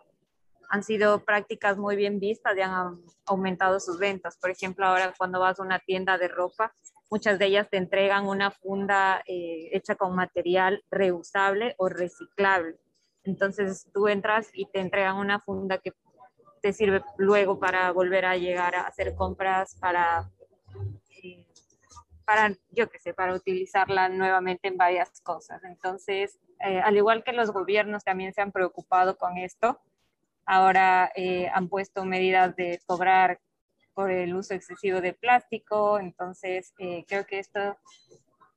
han 0.70 0.84
sido 0.84 1.24
prácticas 1.24 1.76
muy 1.78 1.96
bien 1.96 2.20
vistas 2.20 2.56
y 2.56 2.60
han 2.60 3.02
aumentado 3.26 3.80
sus 3.80 3.98
ventas. 3.98 4.38
Por 4.38 4.50
ejemplo, 4.50 4.86
ahora 4.86 5.12
cuando 5.18 5.40
vas 5.40 5.58
a 5.58 5.64
una 5.64 5.80
tienda 5.80 6.16
de 6.16 6.28
ropa, 6.28 6.72
muchas 7.10 7.40
de 7.40 7.46
ellas 7.46 7.68
te 7.68 7.76
entregan 7.76 8.28
una 8.28 8.52
funda 8.52 9.24
eh, 9.26 9.68
hecha 9.72 9.96
con 9.96 10.14
material 10.14 10.84
reusable 10.92 11.74
o 11.76 11.88
reciclable. 11.88 12.76
Entonces 13.24 13.88
tú 13.92 14.06
entras 14.06 14.48
y 14.52 14.66
te 14.66 14.78
entregan 14.78 15.16
una 15.16 15.40
funda 15.40 15.78
que 15.78 15.92
te 16.60 16.72
sirve 16.72 17.02
luego 17.16 17.58
para 17.58 17.90
volver 17.90 18.26
a 18.26 18.36
llegar 18.36 18.76
a 18.76 18.86
hacer 18.86 19.16
compras, 19.16 19.76
para 19.80 20.30
para, 22.24 22.56
yo 22.70 22.88
qué 22.90 22.98
sé, 22.98 23.14
para 23.14 23.34
utilizarla 23.34 24.08
nuevamente 24.08 24.68
en 24.68 24.76
varias 24.76 25.20
cosas. 25.20 25.62
Entonces, 25.64 26.38
eh, 26.60 26.80
al 26.80 26.96
igual 26.96 27.24
que 27.24 27.32
los 27.32 27.50
gobiernos 27.50 28.04
también 28.04 28.32
se 28.32 28.40
han 28.40 28.52
preocupado 28.52 29.16
con 29.16 29.36
esto, 29.38 29.80
ahora 30.46 31.10
eh, 31.14 31.48
han 31.52 31.68
puesto 31.68 32.04
medidas 32.04 32.54
de 32.56 32.80
cobrar 32.86 33.40
por 33.94 34.10
el 34.10 34.34
uso 34.34 34.54
excesivo 34.54 35.00
de 35.00 35.12
plástico. 35.12 35.98
Entonces, 35.98 36.72
eh, 36.78 37.04
creo 37.06 37.26
que 37.26 37.38
esto 37.38 37.76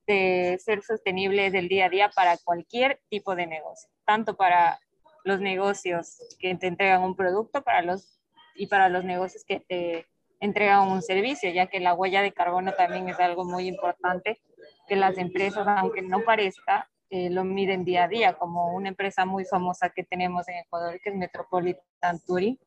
de 0.08 0.60
ser 0.64 0.84
sostenible 0.84 1.48
es 1.48 1.54
del 1.54 1.68
día 1.68 1.86
a 1.86 1.90
día 1.90 2.10
para 2.16 2.38
cualquier 2.38 3.02
tipo 3.10 3.36
de 3.36 3.48
negocio, 3.48 3.90
tanto 4.06 4.36
para 4.38 4.80
los 5.24 5.42
negocios 5.42 6.20
que 6.40 6.54
te 6.56 6.68
entregan 6.68 7.02
un 7.02 7.16
producto 7.16 7.64
para 7.64 7.82
los, 7.82 8.22
y 8.54 8.68
para 8.68 8.90
los 8.90 9.04
negocios 9.04 9.44
que 9.44 9.60
te 9.60 10.08
entregan 10.46 10.90
un 10.90 11.02
servicio, 11.02 11.52
ya 11.52 11.68
que 11.68 11.80
la 11.80 11.94
huella 11.94 12.22
de 12.22 12.32
carbono 12.32 12.74
también 12.74 13.10
es 13.10 13.20
algo 13.20 13.44
muy 13.44 13.68
importante 13.68 14.40
que 14.88 14.96
las 14.96 15.18
empresas, 15.18 15.68
aunque 15.68 16.02
no 16.02 16.22
parezca, 16.22 16.90
eh, 17.10 17.30
lo 17.30 17.44
miden 17.44 17.86
día 17.86 18.06
a 18.06 18.08
día, 18.08 18.34
como 18.34 18.74
una 18.74 18.90
empresa 18.90 19.26
muy 19.26 19.46
famosa 19.46 19.90
que 19.90 20.04
tenemos 20.04 20.48
en 20.48 20.56
Ecuador, 20.58 21.00
que 21.02 21.10
es 21.10 21.16
Metropolitan 21.16 22.20
Touring. 22.26 22.60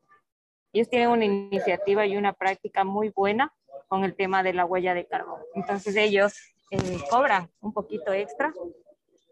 Ellos 0.71 0.89
tienen 0.89 1.09
una 1.09 1.25
iniciativa 1.25 2.05
y 2.05 2.15
una 2.15 2.33
práctica 2.33 2.83
muy 2.83 3.09
buena 3.09 3.53
con 3.87 4.03
el 4.03 4.15
tema 4.15 4.43
de 4.43 4.53
la 4.53 4.65
huella 4.65 4.93
de 4.93 5.07
carbono. 5.07 5.43
Entonces 5.55 5.95
ellos 5.95 6.33
eh, 6.71 6.97
cobran 7.09 7.49
un 7.59 7.73
poquito 7.73 8.13
extra 8.13 8.53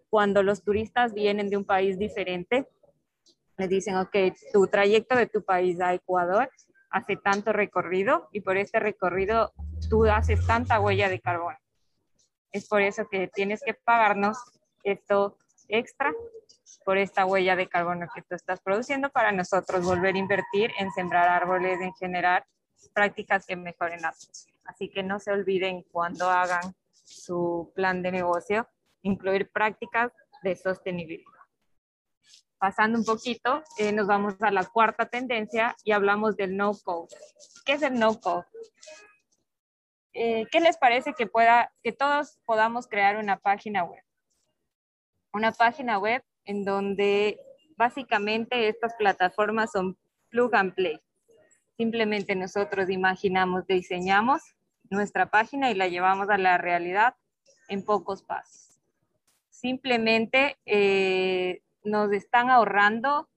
cuando 0.09 0.43
los 0.43 0.63
turistas 0.63 1.13
vienen 1.13 1.49
de 1.49 1.57
un 1.57 1.65
país 1.65 1.97
diferente. 1.97 2.67
Les 3.57 3.69
dicen, 3.69 3.97
ok, 3.97 4.15
tu 4.51 4.67
trayecto 4.67 5.15
de 5.15 5.27
tu 5.27 5.43
país 5.43 5.79
a 5.79 5.93
Ecuador 5.93 6.49
hace 6.89 7.17
tanto 7.17 7.53
recorrido 7.53 8.29
y 8.31 8.41
por 8.41 8.57
este 8.57 8.79
recorrido 8.79 9.53
tú 9.89 10.05
haces 10.05 10.45
tanta 10.45 10.79
huella 10.79 11.09
de 11.09 11.19
carbono. 11.19 11.57
Es 12.51 12.67
por 12.67 12.81
eso 12.81 13.07
que 13.09 13.27
tienes 13.27 13.61
que 13.65 13.73
pagarnos 13.73 14.37
esto 14.83 15.37
extra 15.67 16.13
por 16.85 16.97
esta 16.97 17.25
huella 17.25 17.55
de 17.55 17.67
carbono 17.67 18.07
que 18.13 18.21
tú 18.21 18.35
estás 18.35 18.61
produciendo 18.61 19.09
para 19.09 19.31
nosotros 19.31 19.85
volver 19.85 20.15
a 20.15 20.19
invertir 20.19 20.71
en 20.79 20.91
sembrar 20.91 21.27
árboles, 21.27 21.81
en 21.81 21.93
generar 21.93 22.45
prácticas 22.93 23.45
que 23.45 23.55
mejoren 23.55 24.01
la 24.01 24.13
Así 24.65 24.89
que 24.89 25.03
no 25.03 25.19
se 25.19 25.31
olviden 25.31 25.83
cuando 25.91 26.29
hagan 26.29 26.75
su 27.03 27.71
plan 27.75 28.01
de 28.01 28.11
negocio, 28.11 28.67
incluir 29.01 29.49
prácticas 29.51 30.11
de 30.43 30.55
sostenibilidad. 30.55 31.36
Pasando 32.59 32.97
un 32.97 33.05
poquito, 33.05 33.63
eh, 33.77 33.91
nos 33.91 34.07
vamos 34.07 34.35
a 34.41 34.49
la 34.49 34.65
cuarta 34.65 35.05
tendencia 35.05 35.75
y 35.83 35.91
hablamos 35.91 36.35
del 36.35 36.57
no-code. 36.57 37.15
¿Qué 37.65 37.73
es 37.73 37.83
el 37.83 37.99
no-code? 37.99 38.45
Eh, 40.13 40.47
¿Qué 40.51 40.59
les 40.59 40.77
parece 40.77 41.13
que, 41.13 41.27
pueda, 41.27 41.71
que 41.83 41.91
todos 41.91 42.39
podamos 42.45 42.87
crear 42.87 43.17
una 43.17 43.37
página 43.37 43.83
web? 43.83 44.03
Una 45.31 45.51
página 45.51 45.99
web 45.99 46.23
en 46.45 46.65
donde 46.65 47.39
básicamente 47.75 48.67
estas 48.67 48.95
plataformas 48.95 49.71
son 49.71 49.95
plug 50.29 50.55
and 50.55 50.73
play. 50.73 50.99
Simplemente 51.77 52.35
nosotros 52.35 52.89
imaginamos, 52.89 53.67
diseñamos 53.67 54.41
nuestra 54.89 55.29
página 55.29 55.69
y 55.69 55.75
la 55.75 55.87
llevamos 55.87 56.29
a 56.29 56.39
la 56.39 56.57
realidad 56.57 57.15
en 57.67 57.85
pocos 57.85 58.23
pasos. 58.23 58.79
Simplemente 59.51 60.57
eh, 60.65 61.61
nos 61.87 62.11
están 62.11 62.49
ahorrando 62.49 63.27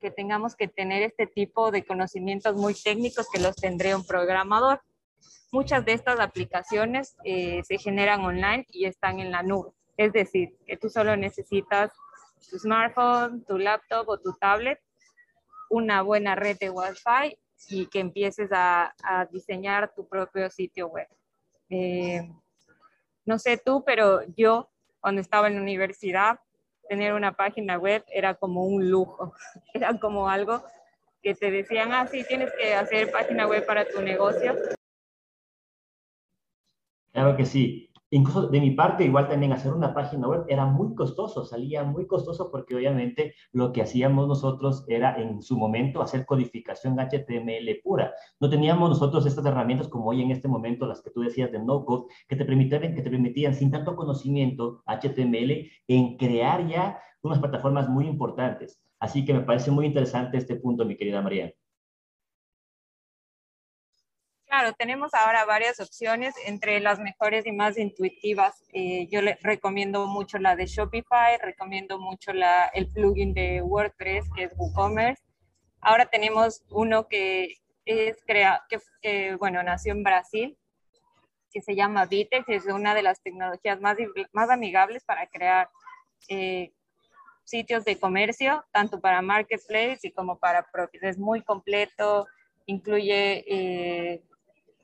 que 0.00 0.10
tengamos 0.10 0.56
que 0.56 0.68
tener 0.68 1.02
este 1.02 1.26
tipo 1.26 1.70
de 1.70 1.84
conocimientos 1.84 2.54
muy 2.56 2.74
técnicos 2.74 3.28
que 3.32 3.40
los 3.40 3.56
tendría 3.56 3.96
un 3.96 4.06
programador. 4.06 4.80
Muchas 5.50 5.84
de 5.84 5.92
estas 5.92 6.20
aplicaciones 6.20 7.16
eh, 7.24 7.62
se 7.64 7.78
generan 7.78 8.20
online 8.20 8.66
y 8.70 8.84
están 8.84 9.18
en 9.18 9.30
la 9.30 9.42
nube. 9.42 9.70
Es 9.96 10.12
decir, 10.12 10.56
que 10.66 10.76
tú 10.76 10.88
solo 10.88 11.16
necesitas 11.16 11.92
tu 12.48 12.58
smartphone, 12.58 13.44
tu 13.44 13.58
laptop 13.58 14.08
o 14.08 14.18
tu 14.18 14.32
tablet, 14.34 14.80
una 15.70 16.02
buena 16.02 16.34
red 16.34 16.56
de 16.58 16.70
Wi-Fi 16.70 17.36
y 17.68 17.86
que 17.86 18.00
empieces 18.00 18.50
a, 18.52 18.94
diseñar 19.32 19.92
tu 19.94 20.06
propio 20.06 20.48
sitio 20.50 20.88
web. 20.88 21.08
Eh, 21.70 22.30
no 23.26 23.38
sé 23.38 23.58
tú, 23.58 23.82
pero 23.84 24.22
yo 24.36 24.70
cuando 25.00 25.20
estaba 25.20 25.48
en 25.48 25.56
la 25.56 25.62
universidad, 25.62 26.38
tener 26.88 27.12
una 27.12 27.32
página 27.32 27.78
web 27.78 28.04
era 28.12 28.34
como 28.34 28.64
un 28.64 28.90
lujo, 28.90 29.34
era 29.74 29.98
como 29.98 30.28
algo 30.28 30.62
que 31.22 31.34
te 31.34 31.50
decían, 31.50 31.92
ah, 31.92 32.06
sí, 32.06 32.24
tienes 32.26 32.52
que 32.52 32.74
hacer 32.74 33.10
página 33.10 33.46
web 33.46 33.66
para 33.66 33.84
tu 33.86 34.00
negocio. 34.00 34.54
Claro 37.12 37.36
que 37.36 37.44
sí 37.44 37.87
incluso 38.10 38.48
de 38.48 38.60
mi 38.60 38.72
parte, 38.72 39.04
igual 39.04 39.28
también 39.28 39.52
hacer 39.52 39.72
una 39.72 39.94
página 39.94 40.28
web 40.28 40.44
era 40.48 40.66
muy 40.66 40.94
costoso, 40.94 41.44
salía 41.44 41.84
muy 41.84 42.06
costoso 42.06 42.50
porque 42.50 42.74
obviamente 42.74 43.34
lo 43.52 43.72
que 43.72 43.82
hacíamos 43.82 44.28
nosotros 44.28 44.84
era 44.88 45.20
en 45.20 45.42
su 45.42 45.58
momento 45.58 46.02
hacer 46.02 46.26
codificación 46.26 46.96
HTML 46.98 47.80
pura. 47.82 48.12
No 48.40 48.48
teníamos 48.48 48.88
nosotros 48.90 49.26
estas 49.26 49.44
herramientas 49.46 49.88
como 49.88 50.10
hoy 50.10 50.22
en 50.22 50.30
este 50.30 50.48
momento, 50.48 50.86
las 50.86 51.02
que 51.02 51.10
tú 51.10 51.20
decías 51.20 51.52
de 51.52 51.58
no 51.58 51.84
code, 51.84 52.06
que 52.28 52.36
te 52.36 52.44
permitían, 52.44 52.94
que 52.94 53.02
te 53.02 53.10
permitían 53.10 53.54
sin 53.54 53.70
tanto 53.70 53.96
conocimiento 53.96 54.82
HTML 54.86 55.70
en 55.88 56.16
crear 56.16 56.66
ya 56.66 57.00
unas 57.22 57.38
plataformas 57.38 57.88
muy 57.88 58.06
importantes. 58.06 58.80
Así 59.00 59.24
que 59.24 59.34
me 59.34 59.40
parece 59.40 59.70
muy 59.70 59.86
interesante 59.86 60.38
este 60.38 60.56
punto, 60.56 60.84
mi 60.84 60.96
querida 60.96 61.22
María. 61.22 61.52
Claro, 64.48 64.72
tenemos 64.72 65.12
ahora 65.12 65.44
varias 65.44 65.78
opciones, 65.78 66.34
entre 66.46 66.80
las 66.80 66.98
mejores 66.98 67.44
y 67.44 67.52
más 67.52 67.76
intuitivas. 67.76 68.64
Eh, 68.72 69.06
yo 69.10 69.20
les 69.20 69.42
recomiendo 69.42 70.06
mucho 70.06 70.38
la 70.38 70.56
de 70.56 70.64
Shopify, 70.64 71.36
recomiendo 71.36 71.98
mucho 71.98 72.32
la, 72.32 72.64
el 72.68 72.88
plugin 72.88 73.34
de 73.34 73.60
WordPress, 73.60 74.24
que 74.34 74.44
es 74.44 74.52
WooCommerce. 74.56 75.22
Ahora 75.82 76.06
tenemos 76.06 76.64
uno 76.70 77.08
que 77.08 77.56
es 77.84 78.16
crea, 78.26 78.64
que, 79.02 79.36
bueno, 79.36 79.62
nació 79.62 79.92
en 79.92 80.02
Brasil, 80.02 80.56
que 81.52 81.60
se 81.60 81.76
llama 81.76 82.06
Vitex, 82.06 82.48
es 82.48 82.64
una 82.64 82.94
de 82.94 83.02
las 83.02 83.20
tecnologías 83.20 83.78
más, 83.82 83.98
más 84.32 84.48
amigables 84.48 85.04
para 85.04 85.26
crear 85.26 85.68
eh, 86.28 86.72
sitios 87.44 87.84
de 87.84 88.00
comercio, 88.00 88.64
tanto 88.72 88.98
para 88.98 89.20
marketplace 89.20 90.00
y 90.04 90.10
como 90.10 90.38
para 90.38 90.62
propios. 90.70 91.02
Es 91.02 91.18
muy 91.18 91.42
completo, 91.42 92.26
incluye 92.64 93.44
eh, 93.46 94.22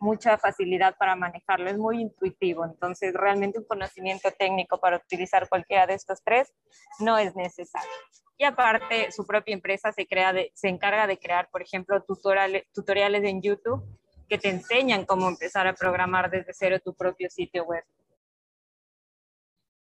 mucha 0.00 0.37
facilidad 0.38 0.96
para 0.98 1.16
manejarlo, 1.16 1.70
es 1.70 1.78
muy 1.78 2.00
intuitivo, 2.00 2.64
entonces 2.64 3.14
realmente 3.14 3.59
un 3.59 3.64
conocimiento 3.64 4.30
técnico 4.38 4.78
para 4.78 4.96
utilizar 4.96 5.48
cualquiera 5.48 5.87
de 5.87 5.94
estos 5.94 6.22
tres 6.22 6.52
no 6.98 7.18
es 7.18 7.35
necesario. 7.35 7.90
Y 8.37 8.44
aparte, 8.44 9.12
su 9.12 9.26
propia 9.26 9.54
empresa 9.54 9.92
se, 9.92 10.07
crea 10.07 10.35
se 10.54 10.68
encarga 10.68 11.07
de 11.07 11.18
crear, 11.18 11.48
por 11.50 11.62
ejemplo, 11.62 12.02
tutoriales, 12.02 12.64
tutoriales 12.72 13.22
en 13.24 13.40
YouTube 13.40 13.85
que 14.28 14.38
te 14.38 14.48
enseñan 14.48 15.04
cómo 15.04 15.28
empezar 15.28 15.66
a 15.66 15.74
programar 15.74 16.30
desde 16.30 16.52
cero 16.52 16.78
tu 16.85 16.94
propio 16.94 17.30
sitio 17.30 17.64
web. 17.64 17.85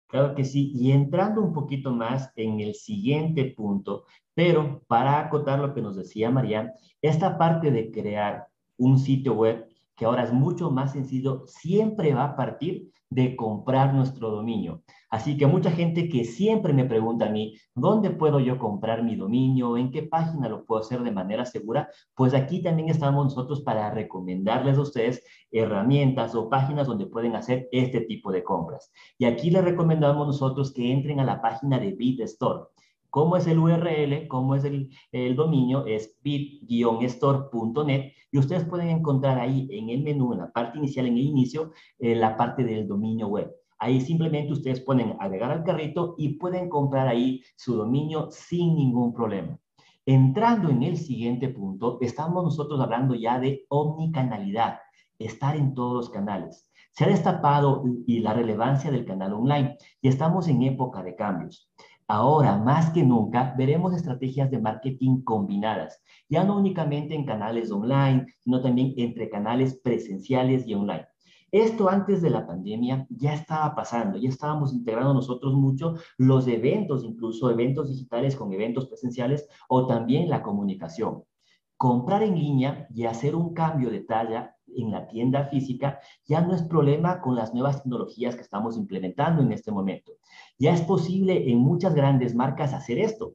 Claro 0.08 0.34
que 0.34 0.44
sí, 0.44 0.72
y 0.74 0.92
entrando 0.92 1.42
un 1.42 1.52
poquito 1.52 1.90
más 1.92 2.32
en 2.34 2.60
el 2.60 2.74
siguiente 2.74 3.44
punto, 3.44 4.06
pero 4.32 4.82
para 4.86 5.20
acotar 5.20 5.58
lo 5.58 5.74
que 5.74 5.82
nos 5.82 5.96
decía 5.96 6.30
María, 6.30 6.72
esta 7.02 7.36
parte 7.36 7.70
de 7.70 7.90
crear 7.90 8.46
un 8.78 8.98
sitio 8.98 9.34
web 9.34 9.67
que 9.98 10.04
ahora 10.04 10.22
es 10.22 10.32
mucho 10.32 10.70
más 10.70 10.92
sencillo, 10.92 11.42
siempre 11.46 12.14
va 12.14 12.24
a 12.24 12.36
partir 12.36 12.92
de 13.10 13.34
comprar 13.36 13.92
nuestro 13.92 14.30
dominio. 14.30 14.82
Así 15.10 15.36
que 15.36 15.46
mucha 15.46 15.70
gente 15.70 16.08
que 16.08 16.24
siempre 16.24 16.72
me 16.72 16.84
pregunta 16.84 17.26
a 17.26 17.30
mí, 17.30 17.56
¿dónde 17.74 18.10
puedo 18.10 18.38
yo 18.40 18.58
comprar 18.58 19.02
mi 19.02 19.16
dominio? 19.16 19.76
¿En 19.76 19.90
qué 19.90 20.02
página 20.02 20.48
lo 20.48 20.64
puedo 20.66 20.82
hacer 20.82 21.02
de 21.02 21.10
manera 21.10 21.46
segura? 21.46 21.88
Pues 22.14 22.34
aquí 22.34 22.62
también 22.62 22.90
estamos 22.90 23.24
nosotros 23.24 23.62
para 23.62 23.90
recomendarles 23.90 24.78
a 24.78 24.82
ustedes 24.82 25.24
herramientas 25.50 26.34
o 26.34 26.48
páginas 26.48 26.86
donde 26.86 27.06
pueden 27.06 27.34
hacer 27.34 27.68
este 27.72 28.02
tipo 28.02 28.30
de 28.30 28.44
compras. 28.44 28.92
Y 29.18 29.24
aquí 29.24 29.50
les 29.50 29.64
recomendamos 29.64 30.26
nosotros 30.26 30.72
que 30.72 30.92
entren 30.92 31.20
a 31.20 31.24
la 31.24 31.40
página 31.40 31.78
de 31.78 31.92
BitStore. 31.92 32.66
¿Cómo 33.10 33.36
es 33.36 33.46
el 33.46 33.58
URL? 33.58 34.28
¿Cómo 34.28 34.54
es 34.54 34.64
el, 34.64 34.90
dominio? 35.34 35.86
Es 35.86 36.18
bit-store.net 36.22 38.12
y 38.30 38.38
ustedes 38.38 38.64
pueden 38.64 38.88
encontrar 38.88 39.38
ahí 39.38 39.66
en 39.70 39.88
el 39.88 40.02
menú, 40.02 40.34
en 40.34 40.40
la 40.40 40.52
parte 40.52 40.78
inicial, 40.78 41.06
en 41.06 41.14
el 41.14 41.24
inicio, 41.24 41.72
eh, 41.98 42.14
la 42.14 42.36
parte 42.36 42.64
del 42.64 42.86
dominio 42.86 43.28
web. 43.28 43.50
Ahí 43.78 44.00
simplemente 44.00 44.52
ustedes 44.52 44.80
pueden 44.80 45.16
agregar 45.20 45.50
al 45.50 45.64
carrito 45.64 46.16
y 46.18 46.34
pueden 46.34 46.68
comprar 46.68 47.08
ahí 47.08 47.42
su 47.56 47.76
dominio 47.76 48.28
sin 48.30 48.74
ningún 48.74 49.14
problema. 49.14 49.58
Entrando 50.04 50.68
en 50.68 50.82
el 50.82 50.96
siguiente 50.96 51.48
punto, 51.48 51.98
estamos 52.00 52.42
nosotros 52.42 52.80
hablando 52.80 53.14
ya 53.14 53.38
de 53.38 53.64
omnicanalidad, 53.68 54.78
estar 55.18 55.56
en 55.56 55.74
todos 55.74 55.94
los 55.94 56.10
canales. 56.10 56.70
Se 56.92 57.04
ha 57.04 57.08
destapado 57.08 57.84
y 58.06 58.20
la 58.20 58.34
relevancia 58.34 58.90
del 58.90 59.04
canal 59.04 59.34
online 59.34 59.76
y 60.00 60.08
estamos 60.08 60.48
en 60.48 60.62
época 60.62 61.02
de 61.02 61.14
cambios. 61.14 61.70
Ahora, 62.10 62.56
más 62.56 62.88
que 62.88 63.02
nunca, 63.02 63.54
veremos 63.58 63.94
estrategias 63.94 64.50
de 64.50 64.58
marketing 64.58 65.20
combinadas, 65.20 66.02
ya 66.30 66.42
no 66.42 66.56
únicamente 66.56 67.14
en 67.14 67.26
canales 67.26 67.70
online, 67.70 68.24
sino 68.40 68.62
también 68.62 68.94
entre 68.96 69.28
canales 69.28 69.78
presenciales 69.84 70.66
y 70.66 70.72
online. 70.72 71.06
Esto 71.52 71.90
antes 71.90 72.22
de 72.22 72.30
la 72.30 72.46
pandemia 72.46 73.06
ya 73.10 73.34
estaba 73.34 73.74
pasando, 73.74 74.16
ya 74.16 74.30
estábamos 74.30 74.72
integrando 74.72 75.12
nosotros 75.12 75.52
mucho 75.52 75.96
los 76.16 76.48
eventos, 76.48 77.04
incluso 77.04 77.50
eventos 77.50 77.90
digitales 77.90 78.36
con 78.36 78.54
eventos 78.54 78.86
presenciales 78.86 79.46
o 79.68 79.86
también 79.86 80.30
la 80.30 80.42
comunicación. 80.42 81.24
Comprar 81.76 82.22
en 82.22 82.38
línea 82.38 82.88
y 82.94 83.04
hacer 83.04 83.36
un 83.36 83.52
cambio 83.52 83.90
de 83.90 84.00
talla 84.00 84.56
en 84.76 84.90
la 84.90 85.06
tienda 85.08 85.44
física, 85.46 86.00
ya 86.24 86.40
no 86.40 86.54
es 86.54 86.62
problema 86.62 87.20
con 87.20 87.36
las 87.36 87.54
nuevas 87.54 87.82
tecnologías 87.82 88.36
que 88.36 88.42
estamos 88.42 88.76
implementando 88.76 89.42
en 89.42 89.52
este 89.52 89.72
momento. 89.72 90.12
Ya 90.58 90.74
es 90.74 90.82
posible 90.82 91.50
en 91.50 91.58
muchas 91.58 91.94
grandes 91.94 92.34
marcas 92.34 92.72
hacer 92.72 92.98
esto. 92.98 93.34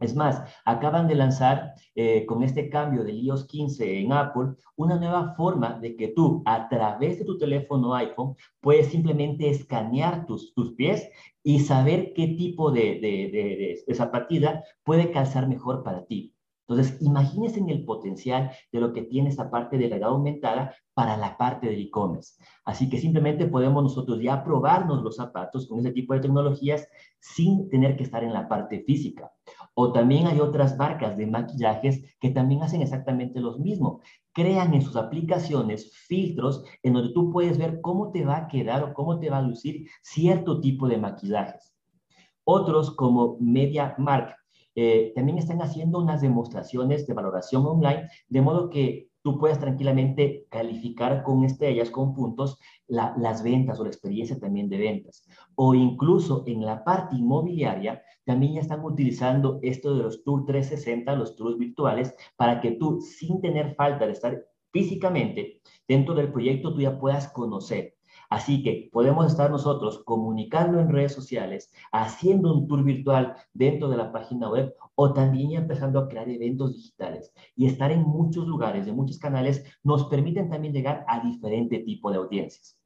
Es 0.00 0.16
más, 0.16 0.42
acaban 0.64 1.06
de 1.08 1.14
lanzar 1.14 1.74
eh, 1.94 2.24
con 2.24 2.42
este 2.42 2.70
cambio 2.70 3.04
del 3.04 3.18
iOS 3.18 3.46
15 3.46 4.00
en 4.00 4.12
Apple 4.12 4.54
una 4.74 4.96
nueva 4.96 5.34
forma 5.34 5.78
de 5.78 5.94
que 5.94 6.08
tú 6.08 6.42
a 6.46 6.70
través 6.70 7.18
de 7.18 7.26
tu 7.26 7.36
teléfono 7.36 7.94
iPhone 7.94 8.34
puedes 8.60 8.86
simplemente 8.86 9.50
escanear 9.50 10.24
tus, 10.24 10.54
tus 10.54 10.72
pies 10.72 11.06
y 11.42 11.60
saber 11.60 12.14
qué 12.14 12.28
tipo 12.28 12.70
de, 12.70 12.98
de, 12.98 13.82
de 13.86 13.94
zapatilla 13.94 14.64
puede 14.84 15.10
calzar 15.10 15.46
mejor 15.46 15.82
para 15.82 16.06
ti. 16.06 16.34
Entonces, 16.70 17.02
imagínense 17.02 17.58
en 17.58 17.68
el 17.68 17.84
potencial 17.84 18.52
de 18.70 18.78
lo 18.78 18.92
que 18.92 19.02
tiene 19.02 19.28
esta 19.28 19.50
parte 19.50 19.76
de 19.76 19.88
realidad 19.88 20.10
aumentada 20.10 20.72
para 20.94 21.16
la 21.16 21.36
parte 21.36 21.66
del 21.66 21.80
e-commerce. 21.80 22.34
Así 22.64 22.88
que 22.88 22.98
simplemente 22.98 23.46
podemos 23.46 23.82
nosotros 23.82 24.20
ya 24.22 24.44
probarnos 24.44 25.02
los 25.02 25.16
zapatos 25.16 25.66
con 25.66 25.80
ese 25.80 25.90
tipo 25.90 26.14
de 26.14 26.20
tecnologías 26.20 26.86
sin 27.18 27.68
tener 27.70 27.96
que 27.96 28.04
estar 28.04 28.22
en 28.22 28.32
la 28.32 28.48
parte 28.48 28.84
física. 28.84 29.32
O 29.74 29.92
también 29.92 30.28
hay 30.28 30.38
otras 30.38 30.78
marcas 30.78 31.16
de 31.16 31.26
maquillajes 31.26 32.04
que 32.20 32.30
también 32.30 32.62
hacen 32.62 32.82
exactamente 32.82 33.40
lo 33.40 33.58
mismo. 33.58 34.00
Crean 34.32 34.72
en 34.72 34.82
sus 34.82 34.94
aplicaciones 34.94 35.92
filtros 36.06 36.64
en 36.84 36.92
donde 36.92 37.12
tú 37.12 37.32
puedes 37.32 37.58
ver 37.58 37.80
cómo 37.80 38.12
te 38.12 38.24
va 38.24 38.36
a 38.36 38.48
quedar 38.48 38.84
o 38.84 38.94
cómo 38.94 39.18
te 39.18 39.28
va 39.28 39.38
a 39.38 39.42
lucir 39.42 39.88
cierto 40.02 40.60
tipo 40.60 40.86
de 40.86 40.98
maquillajes. 40.98 41.74
Otros 42.44 42.94
como 42.94 43.38
MediaMark 43.40 44.39
eh, 44.74 45.12
también 45.14 45.38
están 45.38 45.62
haciendo 45.62 45.98
unas 45.98 46.20
demostraciones 46.20 47.06
de 47.06 47.14
valoración 47.14 47.66
online, 47.66 48.08
de 48.28 48.42
modo 48.42 48.70
que 48.70 49.10
tú 49.22 49.38
puedas 49.38 49.58
tranquilamente 49.58 50.46
calificar 50.48 51.22
con 51.22 51.44
estrellas, 51.44 51.90
con 51.90 52.14
puntos, 52.14 52.58
las 52.86 53.42
ventas 53.42 53.78
o 53.78 53.84
la 53.84 53.90
experiencia 53.90 54.38
también 54.38 54.68
de 54.68 54.78
ventas. 54.78 55.26
O 55.54 55.74
incluso 55.74 56.44
en 56.46 56.64
la 56.64 56.82
parte 56.84 57.16
inmobiliaria, 57.16 58.02
también 58.24 58.54
ya 58.54 58.60
están 58.60 58.84
utilizando 58.84 59.58
esto 59.62 59.94
de 59.94 60.04
los 60.04 60.24
Tour 60.24 60.46
360, 60.46 61.14
los 61.16 61.36
tours 61.36 61.58
virtuales, 61.58 62.14
para 62.36 62.60
que 62.60 62.72
tú, 62.72 63.00
sin 63.00 63.40
tener 63.40 63.74
falta 63.74 64.06
de 64.06 64.12
estar 64.12 64.46
físicamente 64.72 65.60
dentro 65.86 66.14
del 66.14 66.32
proyecto, 66.32 66.72
tú 66.72 66.80
ya 66.80 66.98
puedas 66.98 67.28
conocer 67.28 67.96
Así 68.30 68.62
que 68.62 68.88
podemos 68.92 69.26
estar 69.26 69.50
nosotros 69.50 70.04
comunicando 70.04 70.78
en 70.78 70.88
redes 70.88 71.12
sociales, 71.12 71.68
haciendo 71.90 72.54
un 72.54 72.68
tour 72.68 72.84
virtual 72.84 73.34
dentro 73.52 73.88
de 73.88 73.96
la 73.96 74.12
página 74.12 74.48
web 74.48 74.72
o 74.94 75.12
también 75.12 75.60
empezando 75.60 75.98
a 75.98 76.08
crear 76.08 76.28
eventos 76.28 76.76
digitales. 76.76 77.32
Y 77.56 77.66
estar 77.66 77.90
en 77.90 78.02
muchos 78.02 78.46
lugares, 78.46 78.86
en 78.86 78.94
muchos 78.94 79.18
canales, 79.18 79.64
nos 79.82 80.04
permiten 80.06 80.48
también 80.48 80.72
llegar 80.72 81.04
a 81.08 81.18
diferente 81.18 81.80
tipo 81.80 82.12
de 82.12 82.18
audiencias. 82.18 82.78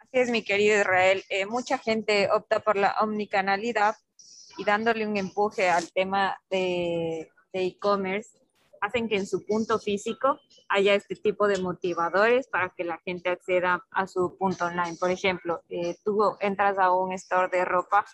Así 0.00 0.18
es, 0.18 0.30
mi 0.30 0.44
querido 0.44 0.78
Israel. 0.78 1.22
Eh, 1.30 1.46
mucha 1.46 1.78
gente 1.78 2.28
opta 2.30 2.60
por 2.60 2.76
la 2.76 2.96
omnicanalidad 3.00 3.94
y 4.58 4.64
dándole 4.64 5.06
un 5.06 5.16
empuje 5.16 5.70
al 5.70 5.90
tema 5.90 6.36
de 6.50 7.30
e-commerce 7.54 8.38
hacen 8.84 9.08
que 9.08 9.16
en 9.16 9.26
su 9.26 9.44
punto 9.46 9.78
físico 9.78 10.38
haya 10.68 10.94
este 10.94 11.14
tipo 11.14 11.46
de 11.46 11.58
motivadores 11.58 12.48
para 12.48 12.72
que 12.76 12.84
la 12.84 12.98
gente 13.04 13.30
acceda 13.30 13.84
a 13.90 14.06
su 14.06 14.36
punto 14.38 14.66
online. 14.66 14.96
Por 14.98 15.10
ejemplo, 15.10 15.62
eh, 15.68 15.96
tú 16.04 16.36
entras 16.40 16.78
a 16.78 16.92
un 16.92 17.12
store 17.12 17.48
de 17.48 17.64
ropa 17.64 18.04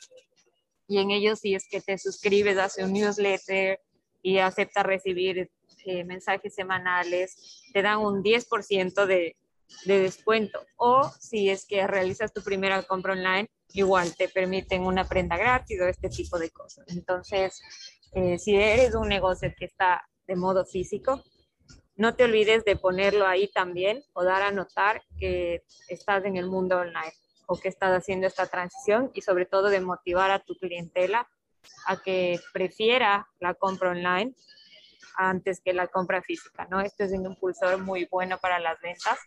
y 0.86 0.98
en 0.98 1.10
ellos 1.10 1.40
si 1.40 1.54
es 1.54 1.68
que 1.70 1.80
te 1.80 1.96
suscribes, 1.98 2.58
hace 2.58 2.84
un 2.84 2.92
newsletter 2.92 3.80
y 4.22 4.38
aceptas 4.38 4.84
recibir 4.84 5.50
eh, 5.86 6.04
mensajes 6.04 6.54
semanales, 6.54 7.62
te 7.72 7.82
dan 7.82 7.98
un 7.98 8.22
10% 8.22 9.06
de, 9.06 9.36
de 9.84 10.00
descuento. 10.00 10.60
O 10.76 11.10
si 11.20 11.48
es 11.48 11.64
que 11.66 11.86
realizas 11.86 12.32
tu 12.32 12.42
primera 12.42 12.82
compra 12.82 13.12
online, 13.12 13.48
igual 13.72 14.14
te 14.16 14.28
permiten 14.28 14.82
una 14.82 15.08
prenda 15.08 15.36
gratis 15.36 15.80
o 15.80 15.86
este 15.86 16.08
tipo 16.08 16.38
de 16.38 16.50
cosas. 16.50 16.84
Entonces, 16.88 17.60
eh, 18.12 18.38
si 18.38 18.56
eres 18.56 18.94
un 18.94 19.08
negocio 19.08 19.52
que 19.56 19.66
está 19.66 20.04
de 20.30 20.36
modo 20.36 20.64
físico. 20.64 21.22
No 22.00 22.14
te 22.14 22.24
olvides 22.24 22.64
de 22.64 22.76
ponerlo 22.76 23.26
ahí 23.26 23.48
también 23.48 24.02
o 24.14 24.24
dar 24.24 24.40
a 24.40 24.50
notar 24.50 25.02
que 25.18 25.64
estás 25.86 26.24
en 26.24 26.38
el 26.38 26.46
mundo 26.46 26.78
online 26.78 27.12
o 27.44 27.60
que 27.60 27.68
estás 27.68 27.90
haciendo 27.90 28.26
esta 28.26 28.46
transición 28.46 29.10
y 29.12 29.20
sobre 29.20 29.44
todo 29.44 29.68
de 29.68 29.82
motivar 29.82 30.30
a 30.30 30.38
tu 30.38 30.54
clientela 30.54 31.28
a 31.84 32.00
que 32.00 32.40
prefiera 32.54 33.28
la 33.38 33.52
compra 33.52 33.90
online 33.90 34.34
antes 35.18 35.60
que 35.60 35.74
la 35.74 35.88
compra 35.88 36.22
física, 36.22 36.66
¿no? 36.70 36.80
Esto 36.80 37.04
es 37.04 37.12
un 37.12 37.26
impulsor 37.26 37.76
muy 37.76 38.08
bueno 38.10 38.38
para 38.38 38.58
las 38.58 38.80
ventas 38.80 39.18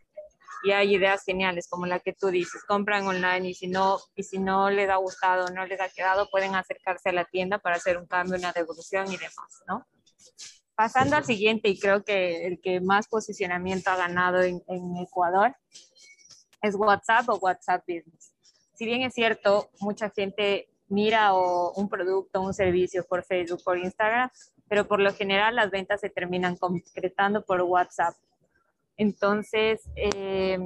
y 0.64 0.72
hay 0.72 0.96
ideas 0.96 1.24
geniales 1.24 1.68
como 1.70 1.86
la 1.86 2.00
que 2.00 2.14
tú 2.14 2.30
dices, 2.30 2.64
compran 2.64 3.06
online 3.06 3.50
y 3.50 3.54
si 3.54 3.68
no 3.68 4.00
y 4.16 4.24
si 4.24 4.40
no 4.40 4.72
les 4.72 4.90
ha 4.90 4.96
gustado, 4.96 5.46
no 5.50 5.64
les 5.68 5.80
ha 5.80 5.90
quedado, 5.90 6.28
pueden 6.32 6.56
acercarse 6.56 7.10
a 7.10 7.14
la 7.14 7.26
tienda 7.26 7.60
para 7.60 7.76
hacer 7.76 8.00
un 8.00 8.08
cambio, 8.08 8.36
una 8.36 8.52
devolución 8.52 9.12
y 9.12 9.18
demás, 9.18 9.62
¿no? 9.68 9.86
Pasando 10.76 11.16
al 11.16 11.26
siguiente, 11.26 11.70
y 11.70 11.80
creo 11.80 12.04
que 12.04 12.48
el 12.48 12.60
que 12.60 12.82
más 12.82 13.08
posicionamiento 13.08 13.92
ha 13.92 13.96
ganado 13.96 14.42
en, 14.42 14.62
Ecuador 14.98 15.56
es 16.62 16.76
WhatsApp 16.76 17.30
o 17.30 17.36
WhatsApp 17.38 17.84
Business. 17.88 18.34
Si 18.74 18.86
bien 18.86 19.04
es 19.04 19.14
cierto, 19.14 19.70
mucha 19.80 20.10
gente 20.10 20.70
mira 20.88 21.34
o 21.36 21.74
un 21.74 21.90
producto, 21.90 22.42
un 22.42 22.54
servicio 22.54 23.06
por 23.06 23.24
Facebook, 23.24 23.62
por 23.64 23.78
Instagram, 23.78 24.30
pero 24.68 24.88
por 24.88 25.00
lo 25.00 25.14
general 25.14 25.56
las 25.56 25.70
ventas 25.70 26.02
se 26.02 26.10
terminan 26.10 26.56
concretando 26.56 27.46
por 27.46 27.62
WhatsApp. 27.62 28.16
Entonces, 28.98 29.82
eh, 29.96 30.58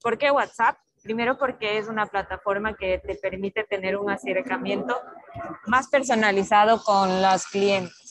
¿por 0.00 0.18
qué 0.18 0.30
WhatsApp? 0.30 0.78
Primero 1.02 1.36
porque 1.36 1.78
es 1.78 1.88
una 1.88 2.06
plataforma 2.06 2.76
que 2.76 2.98
te 2.98 3.16
permite 3.16 3.64
tener 3.64 3.96
un 3.96 4.08
acercamiento 4.08 5.00
más 5.66 5.88
personalizado 5.88 6.80
con 6.84 7.20
los 7.20 7.46
clientes. 7.46 8.01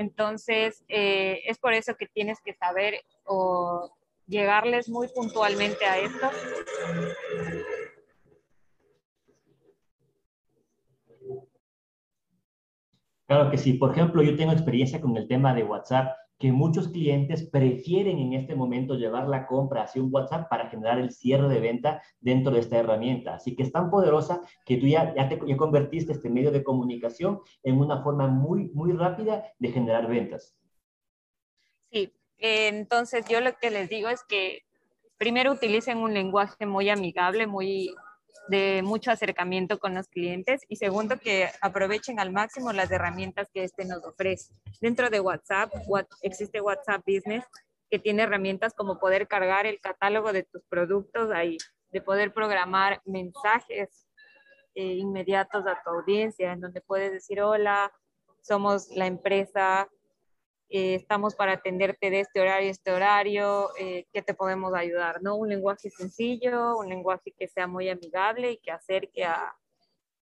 Entonces, 0.00 0.82
eh, 0.88 1.42
es 1.44 1.58
por 1.58 1.74
eso 1.74 1.94
que 1.94 2.06
tienes 2.06 2.38
que 2.42 2.54
saber 2.54 2.94
o 3.26 3.94
llegarles 4.26 4.88
muy 4.88 5.08
puntualmente 5.08 5.84
a 5.84 5.98
esto. 5.98 6.30
Claro 13.26 13.50
que 13.50 13.58
sí. 13.58 13.74
Por 13.74 13.90
ejemplo, 13.92 14.22
yo 14.22 14.34
tengo 14.38 14.52
experiencia 14.52 15.02
con 15.02 15.14
el 15.18 15.28
tema 15.28 15.52
de 15.52 15.64
WhatsApp 15.64 16.16
que 16.40 16.52
muchos 16.52 16.88
clientes 16.88 17.46
prefieren 17.46 18.18
en 18.18 18.32
este 18.32 18.54
momento 18.54 18.94
llevar 18.94 19.28
la 19.28 19.46
compra 19.46 19.82
hacia 19.82 20.02
un 20.02 20.08
WhatsApp 20.10 20.48
para 20.48 20.70
generar 20.70 20.98
el 20.98 21.12
cierre 21.12 21.50
de 21.50 21.60
venta 21.60 22.02
dentro 22.18 22.50
de 22.50 22.60
esta 22.60 22.78
herramienta. 22.78 23.34
Así 23.34 23.54
que 23.54 23.62
es 23.62 23.70
tan 23.70 23.90
poderosa 23.90 24.40
que 24.64 24.78
tú 24.78 24.86
ya, 24.86 25.14
ya, 25.14 25.28
te, 25.28 25.38
convertiste 25.58 26.12
este 26.12 26.30
medio 26.30 26.50
de 26.50 26.64
comunicación 26.64 27.40
en 27.62 27.78
una 27.78 28.02
forma 28.02 28.26
muy, 28.26 28.70
muy 28.70 28.92
rápida 28.92 29.52
de 29.58 29.68
generar 29.68 30.08
ventas. 30.08 30.58
Sí, 31.92 32.10
entonces 32.38 33.26
yo 33.28 33.42
lo 33.42 33.54
que 33.58 33.70
les 33.70 33.90
digo 33.90 34.08
es 34.08 34.24
que 34.24 34.62
primero 35.18 35.52
utilicen 35.52 35.98
un 35.98 36.14
lenguaje 36.14 36.64
muy 36.64 36.88
amigable, 36.88 37.46
muy 37.46 37.94
de 38.48 38.82
mucho 38.82 39.10
acercamiento 39.10 39.78
con 39.78 39.94
los 39.94 40.08
clientes 40.08 40.62
y 40.68 40.76
segundo 40.76 41.18
que 41.18 41.48
aprovechen 41.60 42.18
al 42.20 42.32
máximo 42.32 42.72
las 42.72 42.90
herramientas 42.90 43.48
que 43.52 43.64
este 43.64 43.84
nos 43.84 44.04
ofrece. 44.04 44.52
Dentro 44.80 45.10
de 45.10 45.20
WhatsApp 45.20 45.72
existe 46.22 46.60
WhatsApp 46.60 47.02
Business 47.06 47.44
que 47.90 47.98
tiene 47.98 48.22
herramientas 48.22 48.74
como 48.74 48.98
poder 48.98 49.26
cargar 49.26 49.66
el 49.66 49.80
catálogo 49.80 50.32
de 50.32 50.44
tus 50.44 50.62
productos 50.68 51.30
ahí, 51.32 51.58
de 51.90 52.00
poder 52.00 52.32
programar 52.32 53.00
mensajes 53.04 54.06
eh, 54.74 54.94
inmediatos 54.94 55.66
a 55.66 55.80
tu 55.82 55.90
audiencia 55.90 56.52
en 56.52 56.60
donde 56.60 56.80
puedes 56.80 57.12
decir 57.12 57.42
hola, 57.42 57.92
somos 58.42 58.88
la 58.90 59.06
empresa 59.06 59.88
eh, 60.72 60.94
estamos 60.94 61.34
para 61.34 61.54
atenderte 61.54 62.10
de 62.10 62.20
este 62.20 62.40
horario 62.40 62.68
a 62.68 62.70
este 62.70 62.92
horario, 62.92 63.70
eh, 63.76 64.06
¿qué 64.12 64.22
te 64.22 64.34
podemos 64.34 64.72
ayudar? 64.72 65.20
¿no? 65.20 65.34
Un 65.34 65.48
lenguaje 65.48 65.90
sencillo, 65.90 66.76
un 66.76 66.88
lenguaje 66.88 67.32
que 67.32 67.48
sea 67.48 67.66
muy 67.66 67.88
amigable 67.88 68.52
y 68.52 68.58
que 68.58 68.70
acerque 68.70 69.24
a, 69.24 69.56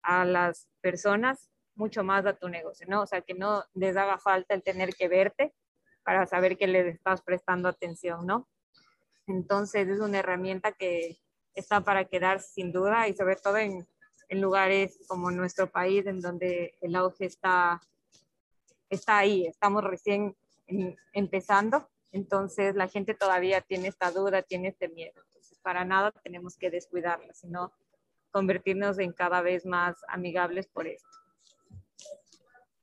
a 0.02 0.24
las 0.24 0.68
personas 0.80 1.50
mucho 1.74 2.02
más 2.02 2.24
a 2.24 2.32
tu 2.32 2.48
negocio, 2.48 2.86
¿no? 2.88 3.02
O 3.02 3.06
sea, 3.06 3.20
que 3.20 3.34
no 3.34 3.64
les 3.74 3.96
haga 3.96 4.18
falta 4.18 4.54
el 4.54 4.62
tener 4.62 4.94
que 4.94 5.08
verte 5.08 5.54
para 6.02 6.26
saber 6.26 6.56
que 6.56 6.66
les 6.66 6.94
estás 6.94 7.20
prestando 7.20 7.68
atención, 7.68 8.26
¿no? 8.26 8.48
Entonces 9.26 9.86
es 9.86 10.00
una 10.00 10.18
herramienta 10.18 10.72
que 10.72 11.18
está 11.54 11.82
para 11.82 12.06
quedarse 12.06 12.48
sin 12.54 12.72
duda 12.72 13.06
y 13.06 13.14
sobre 13.14 13.36
todo 13.36 13.58
en, 13.58 13.86
en 14.28 14.40
lugares 14.40 14.98
como 15.08 15.30
nuestro 15.30 15.70
país 15.70 16.06
en 16.06 16.20
donde 16.20 16.74
el 16.80 16.96
auge 16.96 17.26
está 17.26 17.82
está 18.94 19.18
ahí, 19.18 19.46
estamos 19.46 19.82
recién 19.82 20.36
empezando, 21.12 21.88
entonces 22.12 22.74
la 22.74 22.88
gente 22.88 23.14
todavía 23.14 23.60
tiene 23.62 23.88
esta 23.88 24.10
duda, 24.10 24.42
tiene 24.42 24.68
este 24.68 24.88
miedo. 24.88 25.20
Entonces, 25.26 25.58
para 25.60 25.84
nada 25.84 26.12
tenemos 26.22 26.56
que 26.56 26.70
descuidarla, 26.70 27.32
sino 27.34 27.72
convertirnos 28.30 28.98
en 28.98 29.12
cada 29.12 29.40
vez 29.42 29.66
más 29.66 29.96
amigables 30.08 30.66
por 30.68 30.86
esto. 30.86 31.08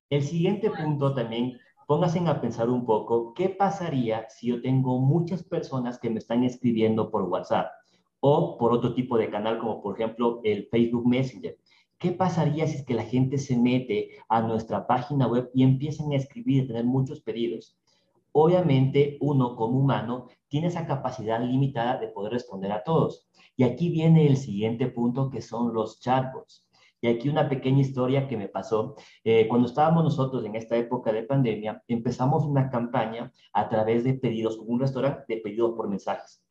El 0.09 0.23
siguiente 0.23 0.71
punto 0.71 1.13
también 1.13 1.59
pónganse 1.87 2.19
a 2.19 2.41
pensar 2.41 2.69
un 2.69 2.85
poco, 2.85 3.33
¿qué 3.33 3.49
pasaría 3.49 4.27
si 4.29 4.47
yo 4.47 4.61
tengo 4.61 4.99
muchas 4.99 5.43
personas 5.43 5.99
que 5.99 6.09
me 6.09 6.19
están 6.19 6.43
escribiendo 6.43 7.09
por 7.09 7.23
WhatsApp 7.23 7.71
o 8.19 8.57
por 8.57 8.71
otro 8.71 8.93
tipo 8.93 9.17
de 9.17 9.29
canal, 9.29 9.59
como 9.59 9.81
por 9.81 9.95
ejemplo 9.95 10.41
el 10.43 10.67
Facebook 10.67 11.07
Messenger? 11.07 11.57
¿Qué 11.99 12.13
pasaría 12.13 12.65
si 12.65 12.77
es 12.77 12.85
que 12.85 12.93
la 12.93 13.03
gente 13.03 13.37
se 13.37 13.57
mete 13.57 14.11
a 14.29 14.41
nuestra 14.41 14.87
página 14.87 15.27
web 15.27 15.51
y 15.53 15.63
empiezan 15.63 16.13
a 16.13 16.15
escribir, 16.15 16.63
a 16.63 16.67
tener 16.67 16.85
muchos 16.85 17.19
pedidos? 17.19 17.77
Obviamente, 18.31 19.17
uno 19.19 19.57
como 19.57 19.79
humano 19.79 20.27
tiene 20.47 20.67
esa 20.67 20.87
capacidad 20.87 21.41
limitada 21.43 21.99
de 21.99 22.07
poder 22.07 22.31
responder 22.31 22.71
a 22.71 22.83
todos. 22.83 23.27
Y 23.57 23.63
aquí 23.63 23.89
viene 23.89 24.27
el 24.27 24.37
siguiente 24.37 24.87
punto, 24.87 25.29
que 25.29 25.41
son 25.41 25.73
los 25.73 25.99
chatbots. 25.99 26.65
Y 27.01 27.07
aquí 27.07 27.27
una 27.27 27.49
pequeña 27.49 27.81
historia 27.81 28.29
que 28.29 28.37
me 28.37 28.47
pasó. 28.47 28.95
Eh, 29.25 29.49
cuando 29.49 29.67
estábamos 29.67 30.05
nosotros 30.05 30.45
en 30.45 30.55
esta 30.55 30.77
época 30.77 31.11
de 31.11 31.23
pandemia, 31.23 31.83
empezamos 31.89 32.45
una 32.45 32.69
campaña 32.69 33.33
a 33.51 33.67
través 33.67 34.05
de 34.05 34.13
pedidos, 34.13 34.57
un 34.57 34.79
restaurante 34.79 35.25
de 35.27 35.41
pedidos 35.41 35.73
por 35.75 35.89
mensajes. 35.89 36.41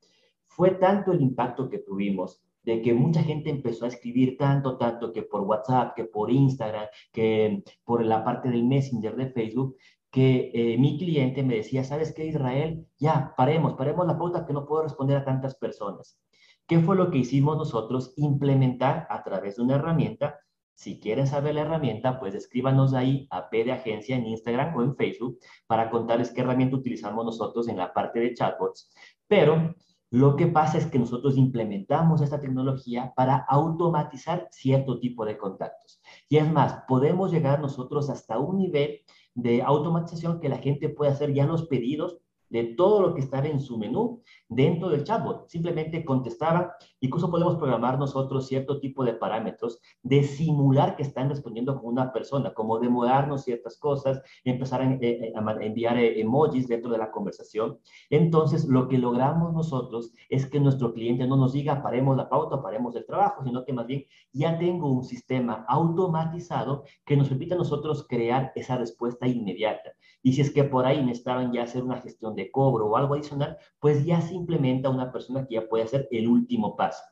Fue 0.46 0.72
tanto 0.72 1.12
el 1.12 1.22
impacto 1.22 1.70
que 1.70 1.78
tuvimos 1.78 2.42
de 2.62 2.82
que 2.82 2.94
mucha 2.94 3.22
gente 3.22 3.50
empezó 3.50 3.84
a 3.84 3.88
escribir 3.88 4.36
tanto, 4.36 4.76
tanto 4.76 5.12
que 5.12 5.22
por 5.22 5.42
WhatsApp, 5.42 5.94
que 5.94 6.04
por 6.04 6.30
Instagram, 6.30 6.86
que 7.12 7.62
por 7.84 8.04
la 8.04 8.24
parte 8.24 8.50
del 8.50 8.64
Messenger 8.64 9.16
de 9.16 9.30
Facebook, 9.30 9.76
que 10.10 10.50
eh, 10.54 10.78
mi 10.78 10.98
cliente 10.98 11.42
me 11.42 11.56
decía, 11.56 11.84
¿sabes 11.84 12.12
qué, 12.14 12.26
Israel? 12.26 12.86
Ya, 12.98 13.34
paremos, 13.36 13.74
paremos 13.74 14.06
la 14.06 14.18
pauta 14.18 14.46
que 14.46 14.52
no 14.52 14.66
puedo 14.66 14.82
responder 14.82 15.16
a 15.16 15.24
tantas 15.24 15.54
personas. 15.56 16.18
¿Qué 16.66 16.80
fue 16.80 16.96
lo 16.96 17.10
que 17.10 17.18
hicimos 17.18 17.56
nosotros? 17.56 18.12
Implementar 18.16 19.06
a 19.10 19.22
través 19.22 19.56
de 19.56 19.62
una 19.62 19.76
herramienta. 19.76 20.38
Si 20.74 21.00
quieren 21.00 21.26
saber 21.26 21.54
la 21.54 21.62
herramienta, 21.62 22.20
pues 22.20 22.34
escríbanos 22.34 22.94
ahí 22.94 23.26
a 23.30 23.50
P 23.50 23.64
de 23.64 23.72
Agencia 23.72 24.16
en 24.16 24.26
Instagram 24.26 24.76
o 24.76 24.82
en 24.82 24.94
Facebook 24.94 25.38
para 25.66 25.90
contarles 25.90 26.30
qué 26.30 26.42
herramienta 26.42 26.76
utilizamos 26.76 27.24
nosotros 27.24 27.68
en 27.68 27.78
la 27.78 27.92
parte 27.92 28.20
de 28.20 28.34
chatbots. 28.34 28.92
Pero 29.26 29.74
lo 30.10 30.36
que 30.36 30.46
pasa 30.46 30.78
es 30.78 30.86
que 30.86 30.98
nosotros 30.98 31.36
implementamos 31.36 32.22
esta 32.22 32.40
tecnología 32.40 33.12
para 33.14 33.36
automatizar 33.36 34.48
cierto 34.50 34.98
tipo 35.00 35.26
de 35.26 35.36
contactos. 35.36 36.00
Y 36.30 36.38
es 36.38 36.50
más, 36.50 36.84
podemos 36.88 37.30
llegar 37.30 37.60
nosotros 37.60 38.08
hasta 38.08 38.38
un 38.38 38.56
nivel 38.56 39.00
de 39.34 39.62
automatización 39.62 40.40
que 40.40 40.48
la 40.48 40.58
gente 40.58 40.88
puede 40.88 41.12
hacer 41.12 41.34
ya 41.34 41.44
los 41.44 41.66
pedidos 41.66 42.18
de 42.48 42.64
todo 42.64 43.02
lo 43.02 43.14
que 43.14 43.20
estaba 43.20 43.46
en 43.48 43.60
su 43.60 43.76
menú 43.76 44.22
dentro 44.48 44.88
del 44.88 45.04
chatbot. 45.04 45.48
Simplemente 45.48 46.04
contestaba, 46.04 46.74
incluso 47.00 47.30
podemos 47.30 47.56
programar 47.56 47.98
nosotros 47.98 48.46
cierto 48.46 48.80
tipo 48.80 49.04
de 49.04 49.14
parámetros 49.14 49.80
de 50.02 50.22
simular 50.22 50.96
que 50.96 51.02
están 51.02 51.28
respondiendo 51.28 51.76
con 51.76 51.92
una 51.92 52.12
persona, 52.12 52.54
como 52.54 52.78
demorarnos 52.78 53.44
ciertas 53.44 53.78
cosas, 53.78 54.22
empezar 54.44 54.82
a, 54.82 54.92
eh, 54.92 54.98
eh, 55.02 55.32
enviar 55.60 55.98
eh, 55.98 56.20
emojis 56.20 56.68
dentro 56.68 56.90
de 56.90 56.98
la 56.98 57.10
conversación. 57.10 57.78
Entonces, 58.10 58.66
lo 58.66 58.88
que 58.88 58.98
logramos 58.98 59.52
nosotros 59.52 60.12
es 60.28 60.46
que 60.46 60.60
nuestro 60.60 60.92
cliente 60.92 61.26
no 61.26 61.36
nos 61.36 61.52
diga 61.52 61.82
paremos 61.82 62.16
la 62.16 62.28
pauta, 62.28 62.62
paremos 62.62 62.96
el 62.96 63.06
trabajo, 63.06 63.44
sino 63.44 63.64
que 63.64 63.72
más 63.72 63.86
bien 63.86 64.04
ya 64.32 64.58
tengo 64.58 64.90
un 64.90 65.04
sistema 65.04 65.64
automatizado 65.68 66.84
que 67.04 67.16
nos 67.16 67.28
permite 67.28 67.54
a 67.54 67.58
nosotros 67.58 68.06
crear 68.08 68.52
esa 68.54 68.76
respuesta 68.76 69.26
inmediata. 69.26 69.92
Y 70.22 70.32
si 70.32 70.40
es 70.40 70.50
que 70.50 70.64
por 70.64 70.84
ahí 70.84 71.02
necesitaban 71.04 71.52
ya 71.52 71.62
hacer 71.62 71.82
una 71.82 72.00
gestión 72.00 72.34
de 72.34 72.50
cobro 72.50 72.86
o 72.86 72.96
algo 72.96 73.14
adicional, 73.14 73.56
pues 73.78 74.04
ya 74.04 74.20
se 74.20 74.34
implementa 74.38 74.88
una 74.88 75.12
persona 75.12 75.46
que 75.46 75.56
ya 75.56 75.68
puede 75.68 75.84
hacer 75.84 76.08
el 76.10 76.28
último 76.28 76.76
paso. 76.76 77.02